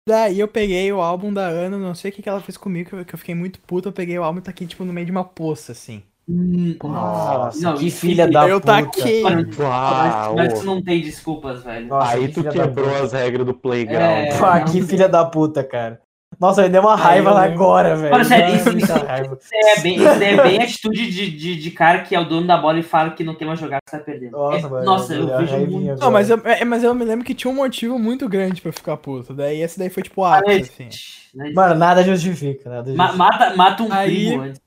[0.07, 2.91] Daí eu peguei o álbum da Ana, não sei o que, que ela fez comigo,
[2.91, 4.93] que eu, que eu fiquei muito puto, eu peguei o álbum e taquei, tipo, no
[4.93, 6.03] meio de uma poça, assim.
[6.29, 8.83] Hum, Nossa, Não, que filha da eu puta.
[8.83, 9.23] taquei.
[9.23, 11.89] Mano, Ah, mas, tu não tem desculpas, velho.
[11.89, 14.27] Nossa, Aí que tu quebrou as regras do playground.
[14.27, 14.39] É.
[14.39, 16.03] Pá, que filha da puta, cara.
[16.41, 17.53] Nossa, me deu uma raiva eu lembro.
[17.55, 18.11] agora, velho.
[18.13, 19.39] Mano, sério, isso- muita isso- raiva.
[19.41, 22.47] Isso é bem, isso é bem atitude de, de, de cara que é o dono
[22.47, 24.33] da bola e fala que não quer mais jogar, que tá perdendo.
[24.33, 26.01] Nossa, É- mano, nossa, eu uma vejo muito.
[26.01, 28.69] Não, mas eu, é, mas eu me lembro que tinha um motivo muito grande pra
[28.69, 29.35] eu ficar puto.
[29.35, 30.89] Daí esse daí foi tipo ápice, assim.
[31.35, 31.51] Né?
[31.55, 33.17] Mano, nada justifica, nada Ma- justifica.
[33.39, 34.61] mata, mata um Aí- primo antes.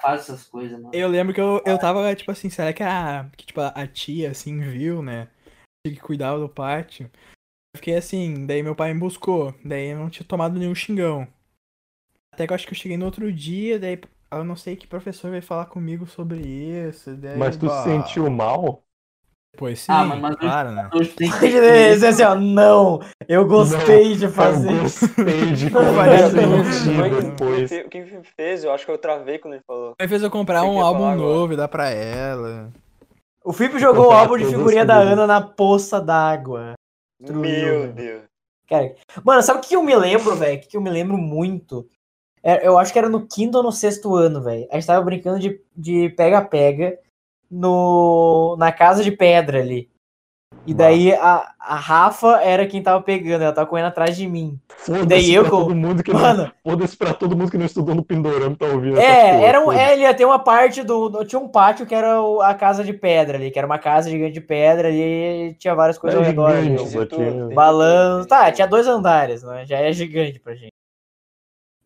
[0.00, 0.90] Faz essas coisas, mano.
[0.94, 4.30] Eu lembro que eu, eu tava, tipo assim, será que a, que, tipo, a tia,
[4.30, 5.26] assim, viu, né?
[5.84, 7.10] Que cuidava do pátio.
[7.74, 9.54] Eu fiquei assim, daí meu pai me buscou.
[9.64, 11.26] Daí eu não tinha tomado nenhum xingão.
[12.32, 14.00] Até que eu acho que eu cheguei no outro dia, daí
[14.32, 17.14] eu não sei que professor veio falar comigo sobre isso.
[17.14, 18.82] Daí, Mas tu bah, se sentiu mal?
[19.56, 20.88] Pois sim, Ah, mas- mas- claro, né?
[21.16, 24.72] Que Ele assim, ó, não, eu gostei de fazer.
[24.72, 27.68] Eu gostei de Não, depois.
[27.68, 28.64] quem- Quem fez?
[28.64, 29.94] Eu acho que eu travei quando ele falou.
[30.00, 32.72] Aí fez eu comprar um álbum novo e dar pra ela.
[33.44, 34.96] O Fipe jogou o álbum de figurinha da.
[34.98, 36.74] Ana na poça d'água.
[37.20, 37.92] Meu.
[37.92, 38.22] Deus.
[38.68, 38.94] Cara,
[39.24, 40.58] mano, sabe o que eu me lembro, velho?
[40.58, 41.88] O que eu me lembro muito?
[42.42, 44.66] É, eu acho que era no quinto ou no sexto ano, velho.
[44.70, 46.98] A gente tava brincando de de pega-pega
[47.50, 49.90] no na casa de pedra ali.
[50.66, 54.60] E daí a, a Rafa era quem tava pegando, ela tava correndo atrás de mim.
[54.76, 57.56] Foda-se daí eu pra com- todo mundo que não, Mano, foda-se pra todo mundo que
[57.58, 60.82] não estudou no Pindorama tá ouvindo é, era um, é, ele ia ter uma parte
[60.82, 63.78] do, Tinha um pátio que era o- a casa de pedra ali, que era uma
[63.78, 65.00] casa gigante de pedra ali
[65.50, 66.50] e tinha várias coisas ao É redor.
[66.52, 66.76] ali.
[66.78, 68.28] gigante, Balanço.
[68.28, 69.64] Tá, tinha dois andares, né?
[69.66, 70.70] Já é gigante pra gente.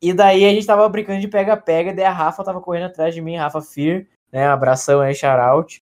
[0.02, 3.22] E daí a gente tava brincando de pega-pega, daí a Rafa tava correndo atrás de
[3.22, 4.46] mim, Rafa Fear, né?
[4.46, 5.80] Abração aí, shoutout.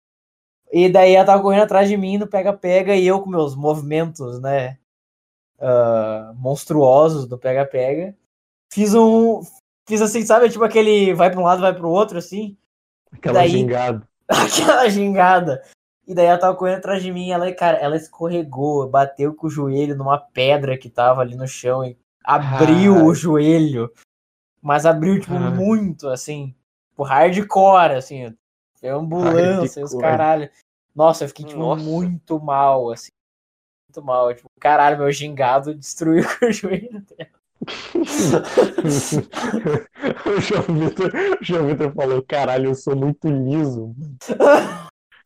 [0.72, 4.40] E daí ela tava correndo atrás de mim no pega-pega e eu com meus movimentos,
[4.40, 4.78] né?
[5.60, 8.14] ah, monstruosos do pega-pega.
[8.72, 9.40] Fiz um.
[9.88, 10.50] Fiz assim, sabe?
[10.50, 12.56] Tipo aquele vai pra um lado, vai pro outro, assim.
[13.12, 14.06] Aquela daí- gingada.
[14.28, 15.62] aquela gingada.
[16.06, 19.50] E daí ela tava correndo atrás de mim, ela, cara, ela escorregou, bateu com o
[19.50, 23.02] joelho numa pedra que tava ali no chão e abriu Ai.
[23.02, 23.90] o joelho.
[24.62, 25.50] Mas abriu, tipo, Ai.
[25.50, 26.54] muito, assim.
[26.90, 28.34] Tipo, hardcore, assim.
[28.80, 30.00] Foi ambulância, os Hardcore.
[30.00, 30.50] caralho.
[30.94, 31.82] Nossa, eu fiquei, tipo, Nossa.
[31.82, 33.10] muito mal, assim.
[33.88, 34.34] muito mal.
[34.34, 37.30] Tipo, caralho, meu gingado destruiu o joelho dela.
[40.26, 41.10] o João Vitor,
[41.40, 43.94] o João Vitor falou, caralho, eu sou muito liso.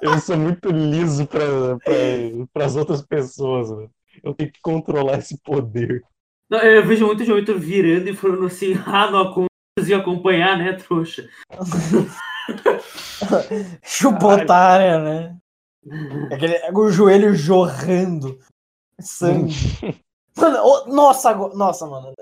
[0.00, 3.90] Eu sou muito liso para as outras pessoas, mano.
[4.22, 6.02] Eu tenho que controlar esse poder.
[6.48, 9.32] Não, eu vejo muito o João Vitor virando e falando assim, ah, não
[9.76, 11.28] consegui acompanhar, né, trouxa?
[13.82, 15.36] Chupotária, né?
[16.32, 18.38] Aquele, o joelho jorrando
[19.00, 19.54] sangue.
[20.36, 22.14] Mano, ô, nossa, nossa, mano.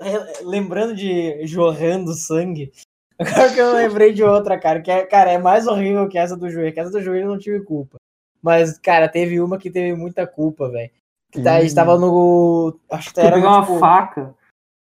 [0.43, 2.71] Lembrando de jorrando sangue.
[3.19, 6.35] Agora que eu lembrei de outra, cara, que é, cara, é mais horrível que essa
[6.35, 6.73] do joelho.
[6.73, 7.97] Que essa do joelho eu não tive culpa.
[8.41, 10.89] Mas, cara, teve uma que teve muita culpa, velho.
[11.31, 12.77] Que tá, a gente tava no.
[12.89, 13.35] Acho que era.
[13.35, 14.35] pegar uma tipo, faca.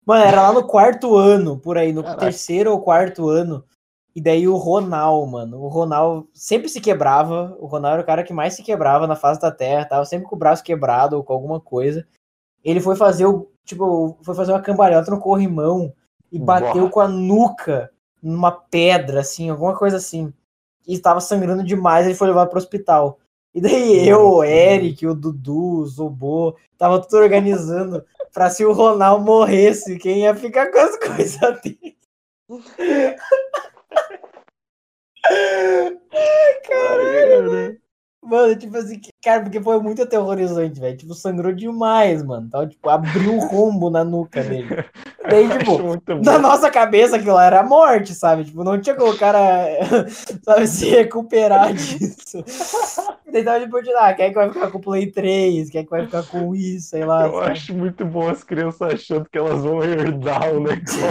[0.06, 2.20] Mano, era lá no quarto ano, por aí, no Caraca.
[2.20, 3.64] terceiro ou quarto ano.
[4.14, 7.56] E daí o Ronald, mano, o Ronald sempre se quebrava.
[7.60, 10.26] O Ronald era o cara que mais se quebrava na face da terra, tava sempre
[10.28, 12.06] com o braço quebrado ou com alguma coisa.
[12.64, 15.92] Ele foi fazer o, tipo, foi fazer uma cambalhota no corrimão
[16.30, 16.90] e bateu Boa.
[16.90, 17.90] com a nuca
[18.22, 20.32] numa pedra, assim, alguma coisa assim.
[20.86, 23.18] E estava sangrando demais, ele foi levado pro hospital.
[23.54, 28.72] E daí eu, o Eric, o Dudu, o Zobô, tava tudo organizando pra se o
[28.72, 31.96] Ronald morresse, quem ia ficar com as coisas dele.
[38.22, 40.96] Mano, tipo assim, cara, porque foi muito aterrorizante, velho.
[40.96, 42.46] Tipo, sangrou demais, mano.
[42.46, 44.68] Então, tipo, abriu um rombo na nuca dele.
[45.28, 48.44] Daí, tipo, na nossa cabeça aquilo lá era a morte, sabe?
[48.44, 49.40] Tipo, não tinha como o cara,
[50.44, 52.44] sabe, se recuperar disso.
[53.30, 55.70] Daí tava tipo, de, ah, quem é que vai ficar com o Play 3?
[55.70, 56.88] Quem é que vai ficar com isso?
[56.88, 57.26] Sei lá.
[57.26, 57.52] Eu sabe?
[57.52, 61.00] acho muito bom as crianças achando que elas vão herdar o negócio.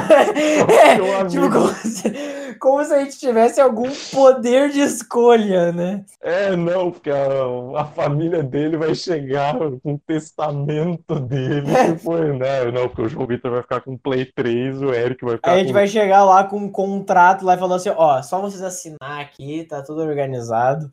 [0.80, 6.03] É, tipo, como se, como se a gente tivesse algum poder de escolha, né?
[6.22, 11.72] É, não, porque a, a família dele vai chegar com o testamento dele.
[11.72, 11.97] É.
[11.97, 12.72] Foi, né?
[12.72, 15.51] Não, porque o João Vitor vai ficar com o Play 3, o Eric vai ficar
[15.51, 18.22] Aí a gente com vai chegar lá com um contrato lá e falar assim, ó,
[18.22, 20.91] só vocês assinar aqui, tá tudo organizado.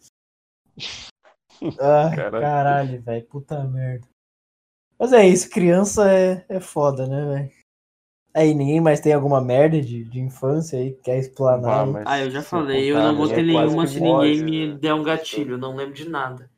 [1.80, 2.40] Ah, Caralho.
[2.40, 4.06] caralho, velho, puta merda.
[4.98, 7.50] Mas é isso, criança é, é foda, né, velho?
[8.34, 11.80] Aí, ninguém mais tem alguma merda de, de infância aí que quer explanar?
[11.80, 13.86] Ah, mas Ah, eu já se falei, eu contar, não né, vou ter é nenhuma
[13.86, 14.78] se ninguém me né?
[14.78, 16.50] der um gatilho, eu não lembro de nada.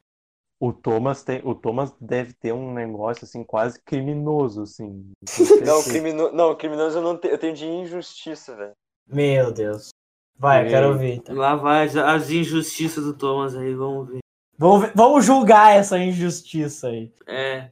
[0.61, 5.13] O Thomas tem, o Thomas deve ter um negócio assim quase criminoso, assim.
[5.65, 6.33] Não, crimino...
[6.33, 7.35] não, criminoso eu não tenho.
[7.35, 8.73] Eu tenho de injustiça, velho.
[9.07, 9.91] Meu Deus.
[10.37, 10.95] Vai, eu quero Meu.
[10.95, 11.19] ouvir.
[11.19, 11.37] Então.
[11.37, 14.19] Lá vai as, as injustiças do Thomas aí, vamos ver.
[14.59, 17.13] Vamos, ver- vamos julgar essa injustiça aí.
[17.27, 17.71] É,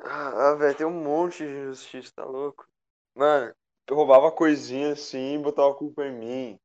[0.00, 2.66] Ah, velho, tem um monte de injustiça, tá louco?
[3.14, 3.52] Mano,
[3.88, 6.58] eu roubava coisinha assim botava a culpa em mim.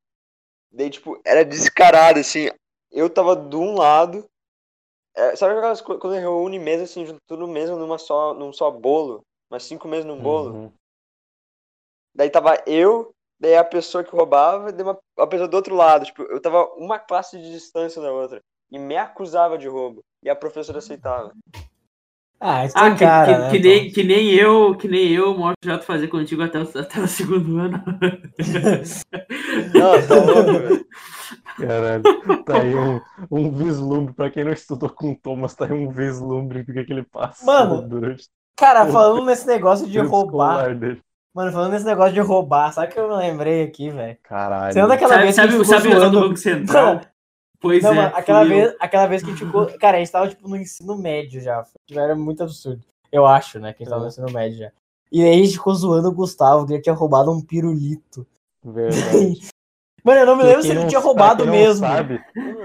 [0.72, 2.50] Daí, tipo, era descarado, assim.
[2.92, 4.26] Eu tava de um lado.
[5.16, 8.72] é, sabe aquelas coisas quando reúne mesa assim, junto tudo mesmo numa só, num só
[8.72, 9.24] bolo?
[9.50, 10.52] Mas cinco mesas num bolo?
[10.54, 10.72] Uhum.
[12.16, 15.76] Daí tava eu, daí a pessoa que roubava, e daí uma, a pessoa do outro
[15.76, 16.06] lado.
[16.06, 18.42] Tipo, eu tava uma classe de distância da outra.
[18.72, 20.04] E me acusava de roubo.
[20.24, 21.32] E a professora aceitava.
[22.40, 23.50] Ah, isso Ah, tem que, cara, que, né?
[23.52, 27.00] que nem, que nem eu, que nem eu, Morto Jato fazia contigo até, o- até
[27.00, 27.84] o segundo ano.
[29.74, 30.86] Não, tá louco, velho.
[31.58, 32.04] Caralho,
[32.46, 33.00] tá aí um,
[33.30, 34.14] um vislumbre.
[34.14, 37.04] Pra quem não estudou com o Thomas, tá aí um vislumbre do que, que ele
[37.04, 40.76] passou Mano, durante Cara, falando nesse negócio de o roubar.
[40.76, 41.02] dele.
[41.34, 44.18] Mano, falando nesse negócio de roubar, sabe o que eu me lembrei aqui, velho?
[44.24, 44.74] Caralho.
[44.74, 46.28] Você lembra aquela Sabe, vez que sabe, gente sabe ficou o negócio do zoando...
[46.28, 47.02] Banco Central?
[47.62, 48.48] Pois Não, é, mano, aquela eu.
[48.50, 49.68] vez, aquela vez que a gente ficou.
[49.80, 51.64] Cara, a gente tava, tipo, no ensino médio já.
[51.92, 52.82] Era muito absurdo.
[53.12, 53.72] Eu acho, né?
[53.74, 54.72] Que a gente tava no ensino médio já.
[55.12, 58.26] E aí a gente ficou zoando o Gustavo, que ele tinha roubado um pirulito.
[58.66, 59.42] Verdade.
[60.04, 61.86] Mano, eu não me Pra lembro se ele não- tinha pra roubado não mesmo.
[61.86, 62.20] Sabe,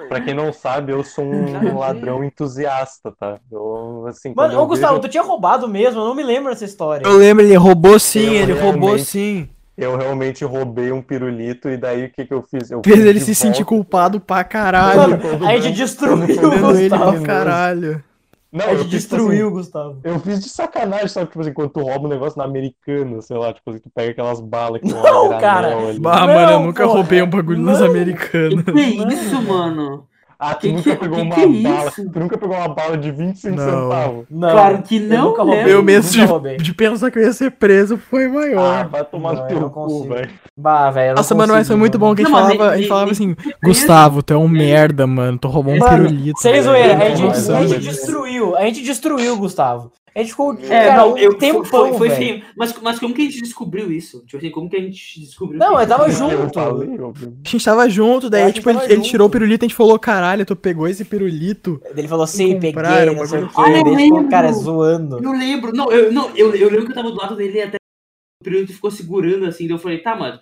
[0.08, 3.38] pra quem não sabe, eu sou um ladrão entusiasta, tá?
[3.52, 6.00] Eu, assim, Mano, ô Gustavo, vejo- tu tinha roubado mesmo?
[6.00, 7.04] Eu não me lembro dessa história.
[7.06, 9.50] Eu lembro, ele roubou sim, Eu ele roubou sim.
[9.76, 12.70] Eu realmente roubei um pirulito e daí o que que eu fiz?
[12.70, 15.18] Eu Fez ele se sentir volta- culpado pra caralho.
[15.18, 17.12] Mano, a gente destruiu o Fudendo ele Gustavo.
[17.12, 18.04] pra caralho.
[18.52, 20.00] Não, A eu gente tipo destruiu o assim, Gustavo.
[20.02, 21.26] eu fiz de sacanagem, sabe?
[21.26, 24.12] Tipo assim, quando tu rouba um negócio na americana, sei lá, tipo assim, tu pega
[24.12, 25.76] aquelas balas que Não, cara.
[25.76, 25.98] ali.
[25.98, 27.86] Bah, Não, mano, eu nunca porra, roubei um bagulho nos não.
[27.86, 28.62] americanos.
[28.64, 28.80] Que
[29.14, 30.06] isso, mano?
[30.38, 31.88] Ah, tu que nunca que- pegou que uma que é bala.
[31.88, 32.10] isso?
[32.10, 33.64] Tu nunca pegou uma bala de 25 Não.
[33.64, 34.24] centavos.
[34.30, 35.64] Não, Claro que não, Eu nunca roubei.
[35.64, 36.56] Meu medo de, roubei.
[36.58, 38.88] de pensar que eu ia ser preso foi Ah, maior.
[38.88, 40.30] vai tomar Não, no eu teu cu, velho.
[40.56, 42.88] Bah, Nossa, mano, mas foi muito bom que a gente Não, falava, a nem- gente
[42.88, 43.56] falava nem- assim, preso.
[43.64, 46.38] Gustavo, tu é um merda, mano, tu roubou um Mano, pirulito.
[46.40, 49.90] Sem zoeira, a gente, a gente destruiu, a gente destruiu o Gustavo.
[50.16, 52.20] A gente ficou, É, cara, não, um eu, tempão, foi, foi velho.
[52.20, 52.44] feio.
[52.56, 54.24] Mas, mas como que a gente descobriu isso?
[54.24, 56.58] Tipo assim, como que a gente descobriu Não, eu tava junto.
[56.58, 59.08] A gente tava junto, daí, tipo, ele, tava ele junto.
[59.10, 61.78] tirou o pirulito e a gente falou, caralho, tu pegou esse pirulito.
[61.94, 62.82] Ele falou sim, peguei,
[63.14, 63.60] não sei o quê.
[63.60, 63.74] assim.
[63.74, 65.22] Gente ficou, cara, zoando.
[65.22, 67.62] Eu lembro, não, eu, não eu, eu lembro que eu tava do lado dele e
[67.62, 67.76] até
[68.40, 70.40] o período ficou segurando assim, daí eu falei, tá, mano,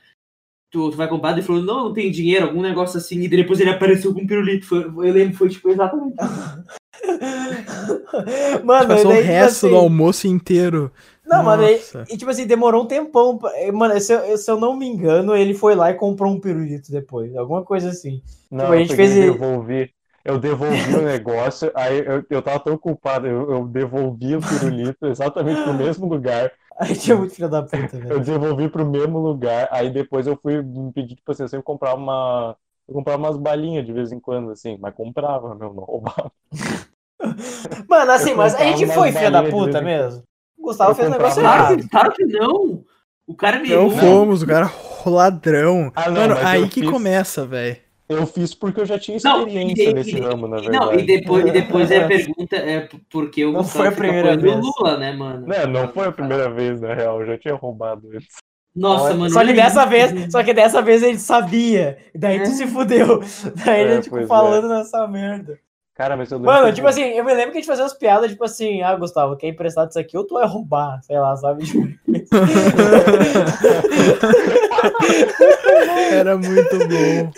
[0.71, 1.33] tu, tu vai comprar?
[1.33, 4.27] Ele falou, não, não tem dinheiro, algum negócio assim, e depois ele apareceu com um
[4.27, 4.67] pirulito.
[4.67, 6.15] Foi, eu lembro, foi tipo exatamente.
[8.65, 10.93] Mano, Passou daí, o tipo resto do assim, almoço inteiro.
[11.25, 12.09] Não, mano, e, Nossa.
[12.09, 13.39] e, tipo assim, demorou um tempão.
[13.39, 16.41] pra- Mano, se eu, se eu não me engano, ele foi lá e comprou um
[16.41, 17.35] pirulito depois.
[17.37, 18.23] Alguma coisa assim.
[18.51, 19.93] Não, Tipo, a gente eu fez devolvi.
[20.25, 25.07] Eu devolvi o negócio, aí eu, eu tava tão culpado, eu, eu devolvi o pirulito
[25.07, 26.51] exatamente pro mesmo lugar.
[26.79, 28.21] Aí tinha muito filho da puta, Eu velho.
[28.21, 31.97] devolvi pro mesmo lugar, aí depois eu fui me pedir, tipo assim, eu sempre comprava
[31.97, 32.57] uma.
[32.87, 36.31] Eu comprava umas balinhas de vez em quando, assim, mas comprava, meu, não roubava.
[37.89, 40.23] Mano, assim, Eu mas a gente foi filho da puta em mesmo.
[40.59, 41.77] O Gustavo Eu fez um negócio errado.
[41.77, 42.85] que, claro que não.
[43.27, 43.91] O cara me Não errou.
[43.93, 44.71] fomos, o cara
[45.07, 45.91] ladrão.
[45.95, 47.77] Ah, não, Mano, aí eu que fiz- começa, velho.
[48.07, 50.79] Eu fiz porque eu já tinha Não, experiência e- e- nesse e- ramo, na verdade.
[50.79, 53.93] Não, e depois, e depois é a pergunta é porque o Não Gustavo foi a
[53.93, 54.57] primeira vez.
[54.61, 55.47] Lula, né, mano?
[55.47, 58.29] Não, não foi a primeira vez, na real, eu já tinha roubado antes.
[58.77, 59.31] Nossa, mano.
[59.31, 61.97] só que olha dessa vez, só que dessa vez ele sabia.
[62.15, 63.21] Daí tu se fudeu.
[63.65, 64.27] Daí É, ele pois é.
[64.27, 65.59] falando nessa merda.
[65.95, 66.53] Cara, mas eu lembro.
[66.53, 68.83] Mano, que- tipo assim, eu me lembro que a gente fazia umas piadas, tipo assim,
[68.83, 71.01] ah, Gustavo, quer emprestar disso aqui ou tu vai roubar?
[71.05, 71.65] Sei lá, sabe?
[71.65, 71.89] Tipo,
[76.13, 77.31] Era muito bom.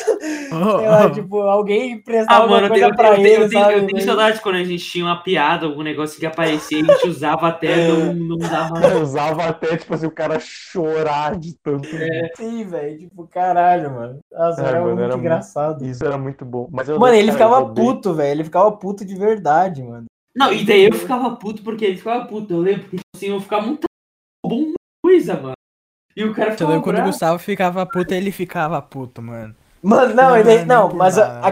[0.82, 3.62] lá, tipo, alguém emprestava Ah, mano, eu coisa tenho, pra eu, tenho, ele, eu, tenho,
[3.62, 3.74] sabe?
[3.78, 7.08] eu tenho saudade quando a gente tinha uma piada, algum negócio que aparecia, a gente
[7.08, 8.74] usava até não, não dava.
[8.86, 11.88] Eu usava até, tipo assim, o cara chorar de tanto.
[12.36, 14.18] Sim, velho, tipo, caralho, mano.
[14.32, 15.84] Nossa, É, era mano, muito era muito- engraçado.
[15.84, 16.68] Isso era muito bom.
[16.70, 18.30] Mas eu Mano, ele cara, eu ficava puto, velho.
[18.30, 20.04] Ele ficava puto de verdade, mano.
[20.34, 23.28] Não, e daí eu ficava puto porque ele ficava puto, eu lembro, porque tipo assim,
[23.28, 23.84] eu ficava muito
[24.46, 24.72] bom
[25.02, 25.55] coisa, mano.
[26.16, 27.02] E o cara lembro quando o.
[27.04, 29.54] Gustavo ficava puto, ele ficava puto, mano.
[29.82, 31.46] Mano, não, ele, não mas a- nossa.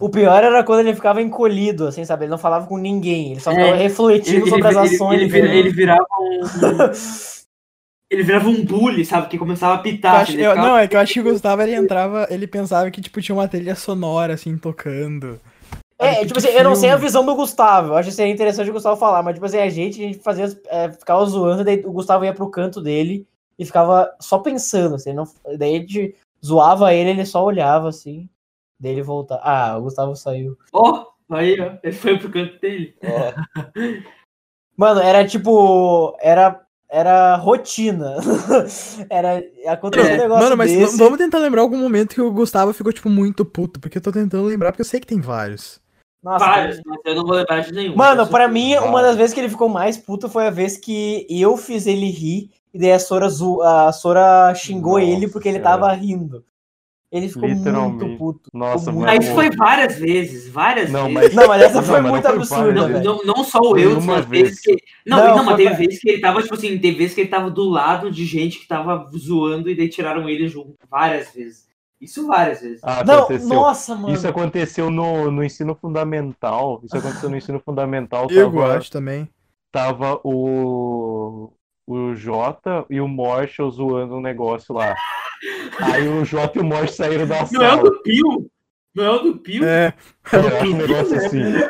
[0.00, 2.24] o pior era quando ele ficava encolhido, assim, sabe?
[2.24, 4.94] Ele não falava com ninguém, ele só É, ficava refletindo Ele, sobre ele, as ele,
[4.96, 5.58] ações ele, vira- dele.
[5.60, 6.40] ele virava um.
[8.10, 9.28] Ele virava um bully, sabe?
[9.28, 10.22] Que começava a Eu pitar.
[10.22, 12.90] acho- ele eu- não, é que eu acho que o Gustavo ele entrava, ele pensava
[12.90, 15.38] que tipo tinha uma trilha sonora assim tocando.
[15.98, 17.88] É, tipo que assim, eu não sei a visão do Gustavo.
[17.88, 20.18] Eu acho que seria interessante o Gustavo falar, mas tipo assim, a gente, a gente
[20.20, 23.26] fazia, é, ficava zoando, daí o Gustavo ia pro canto dele
[23.58, 25.24] e ficava só pensando, assim, não,
[25.56, 28.28] daí a gente zoava ele, ele só olhava assim,
[28.78, 29.40] daí ele voltava.
[29.42, 30.56] Ah, o Gustavo saiu.
[30.72, 31.76] Ó, aí, ó.
[31.82, 32.94] Ele foi pro canto dele.
[33.02, 33.60] Ó,
[34.76, 38.16] Mano, era tipo, era era rotina.
[39.10, 40.96] era acontecia um É, negócio Mano, mas desse.
[40.96, 44.12] vamos tentar lembrar algum momento que o Gustavo ficou tipo muito puto, porque eu tô
[44.12, 45.80] tentando lembrar, porque eu sei que tem vários.
[46.22, 47.94] Nossa, Vários, mas eu não vou lembrar de nenhum.
[47.94, 51.26] Mano, pra mim, uma das vezes que ele ficou mais puto foi a vez que
[51.30, 53.60] eu fiz ele rir e daí a Sora, zo...
[53.62, 56.44] a Sora xingou Nossa ele porque ele tava rindo.
[57.10, 58.50] Ele ficou muito puto.
[58.52, 58.92] Nossa.
[58.92, 61.14] Mas muito isso foi várias vezes, várias Não, vezes.
[61.14, 63.82] mas- Não, mas essa foi mas muito não foi absurda, Não, não, não só Foi
[63.82, 64.42] eu, uma mas vez.
[64.48, 64.76] vezes que.
[65.06, 67.22] Não, Não, não, mas teve pra- vezes que ele tava, tipo assim, teve vezes que
[67.22, 70.74] ele tava do lado de gente que tava zoando e daí tiraram ele junto.
[70.90, 71.66] Várias vezes.
[71.98, 72.80] Isso várias vezes.
[72.82, 73.48] Ah, Não, aconteceu.
[73.48, 74.14] nossa, mano.
[74.14, 76.80] Isso aconteceu no, no ensino fundamental.
[76.84, 78.26] Isso aconteceu no ensino fundamental.
[78.30, 79.26] Eu Tava, acho também.
[79.72, 81.50] tava o,
[81.88, 84.94] o Jota e o Marshall zoando um negócio lá.
[85.80, 87.82] Aí o Jota e o Marshall saíram da Não é o sala.
[87.82, 88.50] do Pio?
[88.94, 89.64] Não é o do Pio?
[89.64, 89.94] É,
[90.32, 91.62] Eu acho um negócio assim.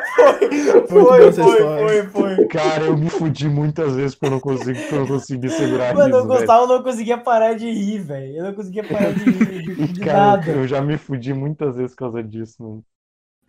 [0.87, 1.77] Muito Foi, foi, história.
[1.77, 2.47] foi, foi.
[2.47, 6.05] Cara, eu me fudi muitas vezes porque eu não consegui, eu não consegui segurar Mano,
[6.05, 6.27] riso, o velho.
[6.27, 8.37] Gustavo não conseguia parar de rir, velho.
[8.37, 10.51] Eu não conseguia parar de rir de Cara, nada.
[10.51, 12.85] eu já me fudi muitas vezes por causa disso, mano.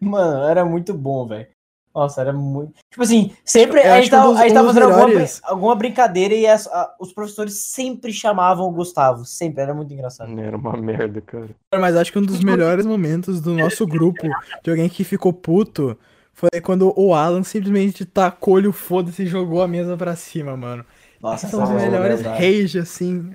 [0.01, 1.49] Mano, era muito bom, velho.
[1.95, 2.75] Nossa, era muito.
[2.91, 4.83] Tipo assim, sempre Eu a gente que um tava, dos- a gente um tava fazendo
[4.85, 9.25] alguma, melhores- alguma brincadeira e as- a- os professores sempre chamavam o Gustavo.
[9.25, 10.39] Sempre, era muito engraçado.
[10.39, 11.49] Era uma merda, cara.
[11.75, 14.23] Mas acho que um dos melhores momentos do nosso grupo,
[14.63, 15.99] de alguém que ficou puto,
[16.33, 20.85] foi quando o Alan simplesmente tacou-lhe o foda-se e jogou a mesa pra cima, mano.
[21.21, 22.43] Nossa, São os é melhores verdade.
[22.45, 23.35] rage, assim,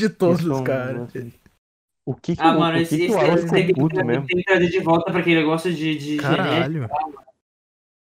[0.00, 1.08] de todos, Isso, cara.
[2.06, 3.58] O que que, Ah, o, mano, o esse, que, que esse, o Alan esse ficou
[3.58, 4.26] tem, que, puto tem mesmo?
[4.26, 6.36] que trazer de volta pra quem gosta de, de genética.
[6.36, 6.88] Caralho.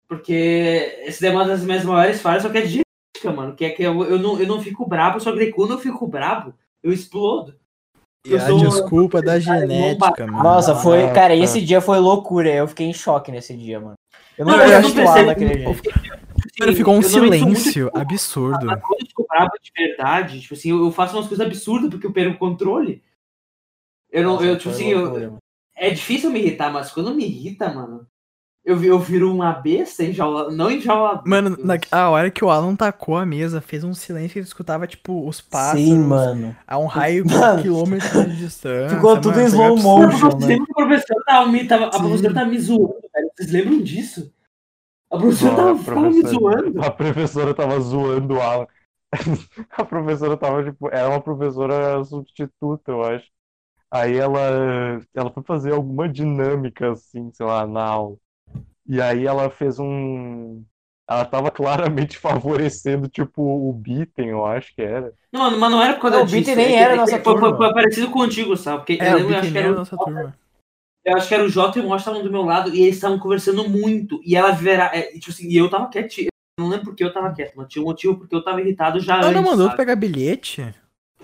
[0.08, 3.54] Porque esse é uma das minhas maiores falhas, só que é de genética, mano.
[3.56, 6.06] Que é que eu, eu, não, eu não fico brabo, só que quando eu fico
[6.06, 7.54] brabo, eu explodo.
[8.24, 10.42] E Eu a desculpa da eu genética, mano.
[10.42, 11.04] Nossa, foi.
[11.04, 11.42] Ah, Cara, tá.
[11.42, 12.52] esse dia foi loucura.
[12.52, 13.94] Eu fiquei em choque nesse dia, mano.
[14.38, 15.82] Eu não, Não, eu percebo- daquele jeito.
[16.60, 18.66] Mano, ficou um eu sou muito- silêncio absurdo.
[18.66, 22.06] Quando eu fico bravo de verdade, tipo assim, eu, eu faço umas coisas absurdas porque
[22.06, 23.02] eu perco o controle.
[24.10, 25.38] Eu não, Nossa, eu, tipo assim, eu- loucura, mano.
[25.76, 28.06] é difícil me irritar, mas quando me irrita, mano,
[28.66, 30.50] Eu, eu viro uma besta enjaulada.
[30.50, 31.22] Não enjaulada.
[31.24, 34.46] Mano, na, a hora que o Alan tacou a mesa, fez um silêncio que ele
[34.46, 36.56] escutava, tipo, os passos Sim, mano.
[36.66, 38.96] a um raio de Mano, quilômetros de distância.
[38.96, 40.28] ficou tudo em mano, slow motion.
[40.30, 43.30] Não, que a professora tava me, tava, a professora tava me zoando, velho.
[43.36, 44.32] Vocês lembram disso?
[45.12, 46.82] A professora Não, tava, a tava me professora- zoando.
[46.84, 48.66] A professora tava zoando o Alan.
[49.70, 53.26] A professora tava, tipo, era uma professora substituta, eu acho.
[53.88, 58.16] Aí ela, ela foi fazer alguma dinâmica, assim, sei lá, na aula.
[58.88, 60.64] E aí ela fez um.
[61.08, 65.12] Ela tava claramente favorecendo, tipo, o Bitten, eu acho que era.
[65.32, 66.40] Não, mano, mas não era por causa Não, o disso.
[66.50, 67.56] Beaten nem é que- era nossa foi, foi- turma.
[67.56, 68.78] foi parecido contigo, sabe?
[68.78, 70.38] Porque É, eu o lembro, eu acho que era era o nossa turma.
[71.04, 72.96] Eu acho que era o Jota e o Mosh estavam do meu lado e eles
[72.96, 74.20] estavam conversando muito.
[74.24, 74.90] E ela vira.
[74.92, 76.28] é, tipo assim, e eu tava quietinho.
[76.58, 78.98] Eu não lembro porque eu tava quieto, mas tinha um motivo porque eu tava irritado
[78.98, 79.34] já Ela antes.
[79.34, 79.76] não mandou tu sabe?
[79.76, 80.62] pegar bilhete?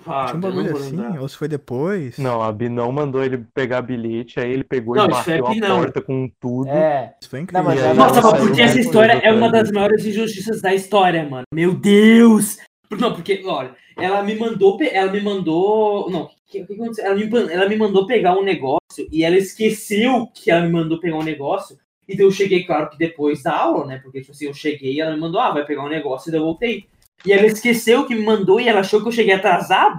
[0.05, 1.17] Ah, Tinha um não bagulho assim?
[1.17, 2.17] Ou se foi depois?
[2.17, 5.33] Não, a Bi não mandou ele pegar bilhete, aí ele pegou Não, e isso foi
[5.35, 5.79] a bateu Bi, a não.
[5.79, 6.69] porta com tudo.
[6.69, 7.15] É.
[7.21, 7.63] Isso foi incrível.
[7.63, 11.27] mas aí ela- Nossa, mas porque essa história é uma das maiores injustiças da história,
[11.29, 11.43] mano.
[11.53, 12.57] Meu Deus!
[12.89, 14.77] Por- Não, porque, olha, ela me mandou.
[14.81, 16.09] Ela me mandou.
[16.11, 17.05] Não, o que, que aconteceu?
[17.05, 18.79] Ela me, ela me mandou pegar um negócio
[19.11, 21.77] e ela esqueceu que ela me mandou pegar um negócio.
[22.07, 23.99] Então eu cheguei, claro, que depois da aula, né?
[24.03, 26.31] Porque, tipo assim, eu cheguei e ela me mandou, ah, vai pegar um negócio e
[26.31, 26.85] daí eu voltei.
[27.25, 29.97] E ela esqueceu que me mandou e ela achou que eu cheguei atrasado.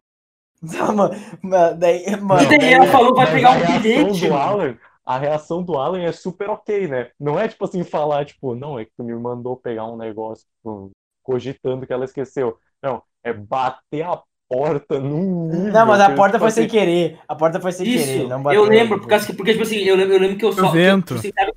[0.63, 4.29] Não, mano, mas daí, mano, E daí ela falou, vai pegar um bilhete.
[4.29, 4.37] mano.
[4.37, 7.11] Alan, a reação do Alan é super ok, né?
[7.21, 10.47] Não é tipo assim, falar, tipo, não, é que tu me mandou pegar um negócio,
[10.57, 10.91] tipo,
[11.23, 12.57] cogitando que ela esqueceu.
[12.83, 16.65] Não, é bater a porta num nível Não, mas a que, porta tipo foi sem
[16.65, 17.19] assim, querer.
[17.29, 18.29] A porta foi sem Isso, querer.
[18.29, 19.01] Não bateu, eu lembro, tipo.
[19.03, 20.69] por causa que, porque, tipo assim, eu lembro, eu lembro que eu só.
[20.69, 21.15] O vento.
[21.15, 21.53] eu- tipo assim, sabe-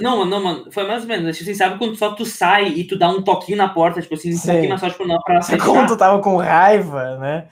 [0.00, 1.36] não, não, mano, foi mais ou menos.
[1.36, 4.14] Tipo assim, sabe quando só tu sai e tu dá um toquinho na porta, tipo
[4.14, 4.52] assim, um Sei.
[4.52, 7.48] pouquinho mais só, tipo, não, pra ela Como tu tava com raiva, né?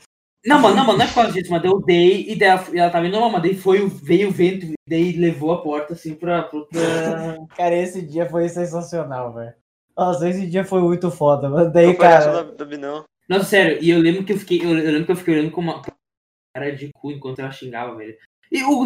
[0.46, 2.64] Não, mano, não, mano, não é por causa disso, mas eu dei e daí ela,
[2.72, 5.60] ela tava indo normal, mas daí foi, o- veio o vento e daí levou a
[5.60, 6.42] porta assim pra.
[6.42, 6.60] pra,
[7.56, 9.52] Cara, esse dia foi sensacional, velho.
[9.96, 11.48] Nossa, esse dia foi muito foda.
[11.48, 12.44] Mas daí, Não cara.
[12.64, 13.04] Binão.
[13.28, 14.62] Nossa, sério, e eu lembro que eu fiquei.
[14.62, 15.82] Eu, eu lembro que eu fiquei olhando com uma
[16.54, 18.16] cara de cu enquanto ela xingava, velho.
[18.50, 18.84] E o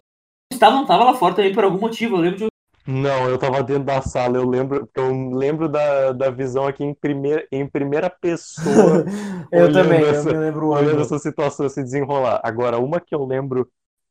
[0.51, 2.45] Gustavo não tava lá fora também por algum motivo, eu lembro de
[2.87, 6.93] Não, eu tava dentro da sala, eu lembro, eu lembro da, da visão aqui em
[6.93, 9.05] primeira, em primeira pessoa,
[9.53, 11.03] eu também, essa- eu me lembro olhando ângulo.
[11.03, 12.41] essa situação se desenrolar.
[12.43, 13.69] Agora, uma que eu lembro.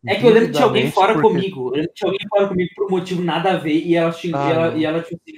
[0.07, 1.67] É que eu lembro que tinha alguém fora porque- comigo.
[1.67, 4.11] Eu lembro que tinha alguém fora comigo por um motivo nada a ver e ela
[4.11, 5.38] xingava, Ah, e ela, e ela, tipo assim,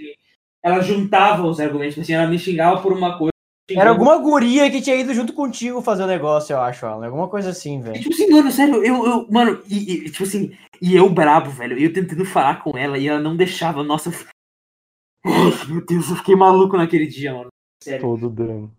[0.64, 3.34] ela juntava os argumentos, assim, ela me xingava por uma coisa.
[3.72, 7.06] Era alguma guria que tinha ido junto contigo fazer o negócio, eu acho, Alan.
[7.08, 8.00] Alguma coisa assim, E, velho.
[8.02, 10.52] Tipo assim, mano, sério, eu, eu mano, e, e, tipo assim,
[10.86, 14.10] e eu brabo, velho, eu tentando falar com ela e ela não deixava, nossa.
[14.10, 14.14] eu-
[15.26, 17.48] Ai, meu Deus, eu fiquei maluco naquele dia, mano.
[17.82, 18.02] Sério.
[18.02, 18.70] Todo drama.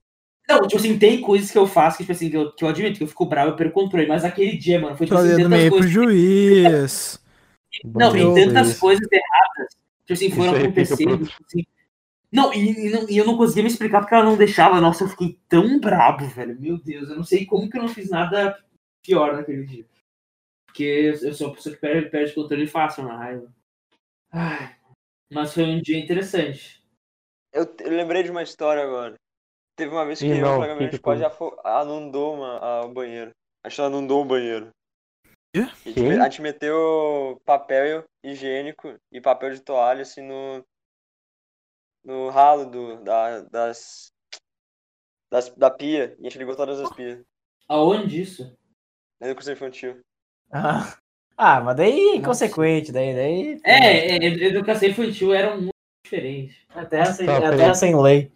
[0.47, 2.69] Não, tipo assim, tem coisas que eu faço que, tipo assim, que eu, que eu
[2.69, 5.17] admito que eu fico bravo, eu perco o controle, mas aquele dia, mano, foi tipo
[5.19, 5.91] assim, tantas meio pro coisas.
[5.91, 7.21] juiz.
[7.95, 9.69] Não, e tantas coisas erradas,
[10.03, 11.17] tipo assim, foram acontecendo.
[11.19, 11.65] pro- tipo assim.
[12.31, 14.81] Não e, e não, e eu não conseguia me explicar porque ela não deixava.
[14.81, 16.61] Nossa, eu fiquei tão brabo, velho.
[16.61, 18.59] Meu Deus, eu não sei como que eu não fiz nada
[19.03, 19.87] pior naquele dia.
[20.75, 23.55] Porque eu sou uma pessoa que perde, perde controle fácil na raiva.
[24.33, 24.77] Ai,
[25.33, 26.85] mas foi um dia interessante.
[27.53, 29.15] Eu, eu lembrei de uma história agora.
[29.79, 32.93] Teve uma vez que eu e não, meu, a gente afo- anundou uma, a- o
[32.93, 33.31] banheiro.
[33.65, 34.71] A gente anundou o banheiro.
[35.55, 35.61] Quê?
[35.61, 40.65] A gente, a gente meteu papel higiênico e papel de toalha assim no.
[42.05, 44.09] no ralo do, da, das,
[45.31, 45.51] das.
[45.51, 46.17] da pia.
[46.19, 47.23] E a gente ligou todas as pias.
[47.69, 48.59] Aonde isso?
[49.21, 50.01] Na educação infantil.
[50.55, 50.97] Ah,
[51.37, 53.61] ah, mas daí é inconsequente, daí, daí.
[53.65, 55.73] É, é, educação infantil era muito
[56.05, 56.65] diferente.
[56.77, 58.33] É terra sem, Tá, é terra sem lei.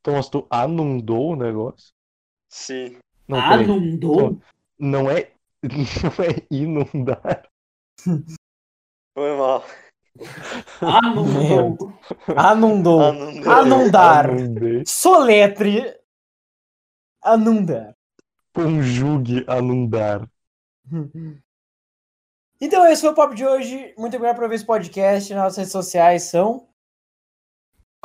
[0.00, 1.92] Thomas, tu anundou o negócio?
[2.48, 2.96] Sim.
[3.26, 3.38] Não.
[3.38, 4.40] Anundou?
[4.78, 5.32] Não é.
[5.62, 7.48] Não é inundar.
[9.12, 9.64] Foi mal.
[10.80, 11.92] Anundou.
[12.36, 13.02] Anundou.
[13.02, 13.52] Anundou.
[13.52, 14.30] Anundar.
[14.30, 14.82] Anundei.
[14.86, 15.98] Soletre.
[17.22, 17.94] Anundar.
[18.54, 20.26] Conjugue anundar.
[22.62, 23.94] Então, esse foi o papo de hoje.
[23.96, 25.32] Muito obrigado por ouvir esse podcast.
[25.32, 26.68] Nossas redes sociais são.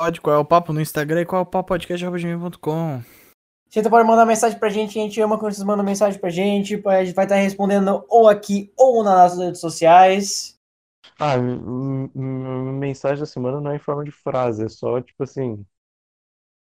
[0.00, 3.02] Pode, qual é o papo no Instagram e qual é o papo podcast.com.
[3.68, 6.74] Você pode mandar mensagem pra gente, a gente ama quando vocês mandam mensagem pra gente.
[6.86, 10.58] A gente vai estar respondendo ou aqui ou nas nossas redes sociais.
[11.18, 15.64] Ah, mensagem da semana não é em forma de frase, é só tipo assim.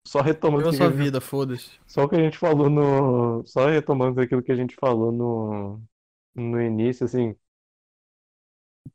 [0.07, 1.71] Só retomando sua gente- vida, foda-se.
[1.89, 3.45] Só o que a gente falou no.
[3.47, 5.81] Só retomando aquilo que a gente falou no,
[6.35, 7.35] no início, assim.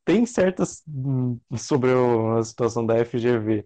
[0.04, 0.84] Tem certas.
[0.88, 3.66] hum, Sobre o- a situação da FGV.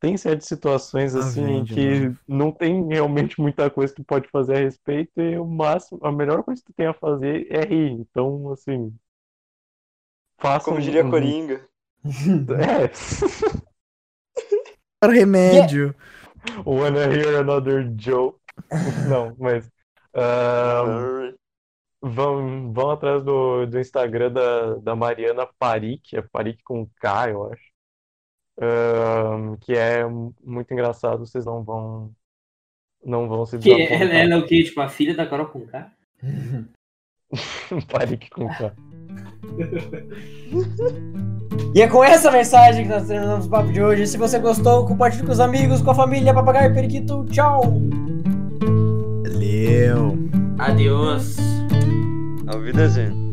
[0.00, 2.18] Tem certas situações Lá assim em de que novo.
[2.26, 6.10] não tem realmente muita coisa que tu pode fazer a respeito e o máximo, a
[6.10, 7.92] melhor coisa que tu tem a fazer é rir.
[7.92, 8.94] Então, assim.
[10.38, 11.68] Faça Como um- diria um- Coringa.
[12.58, 12.88] É.
[15.00, 15.94] Para remédio.
[16.64, 18.38] Wanna hear another joke?
[19.08, 19.70] Não, mas.
[20.14, 21.34] ahn,
[22.00, 27.52] vão, vão atrás do, do Instagram da, da Mariana Parik, é Parik com K, eu
[27.52, 27.70] acho.
[29.60, 32.12] Que é muito engraçado, vocês não vão.
[33.02, 34.16] Não vão se Que ela, desapontar.
[34.16, 34.62] ela é o quê?
[34.62, 35.90] Tipo, a filha da Carol Conká?
[37.90, 38.74] Parik com K.
[41.74, 44.06] E é com essa mensagem que nós terminamos o papo de hoje.
[44.06, 47.24] Se você gostou, compartilhe com os amigos, com a família, papagaio periquito.
[47.26, 47.62] Tchau!
[49.22, 50.18] Valeu.
[50.58, 51.59] Adeus.
[52.50, 53.29] Auf Wiedersehen.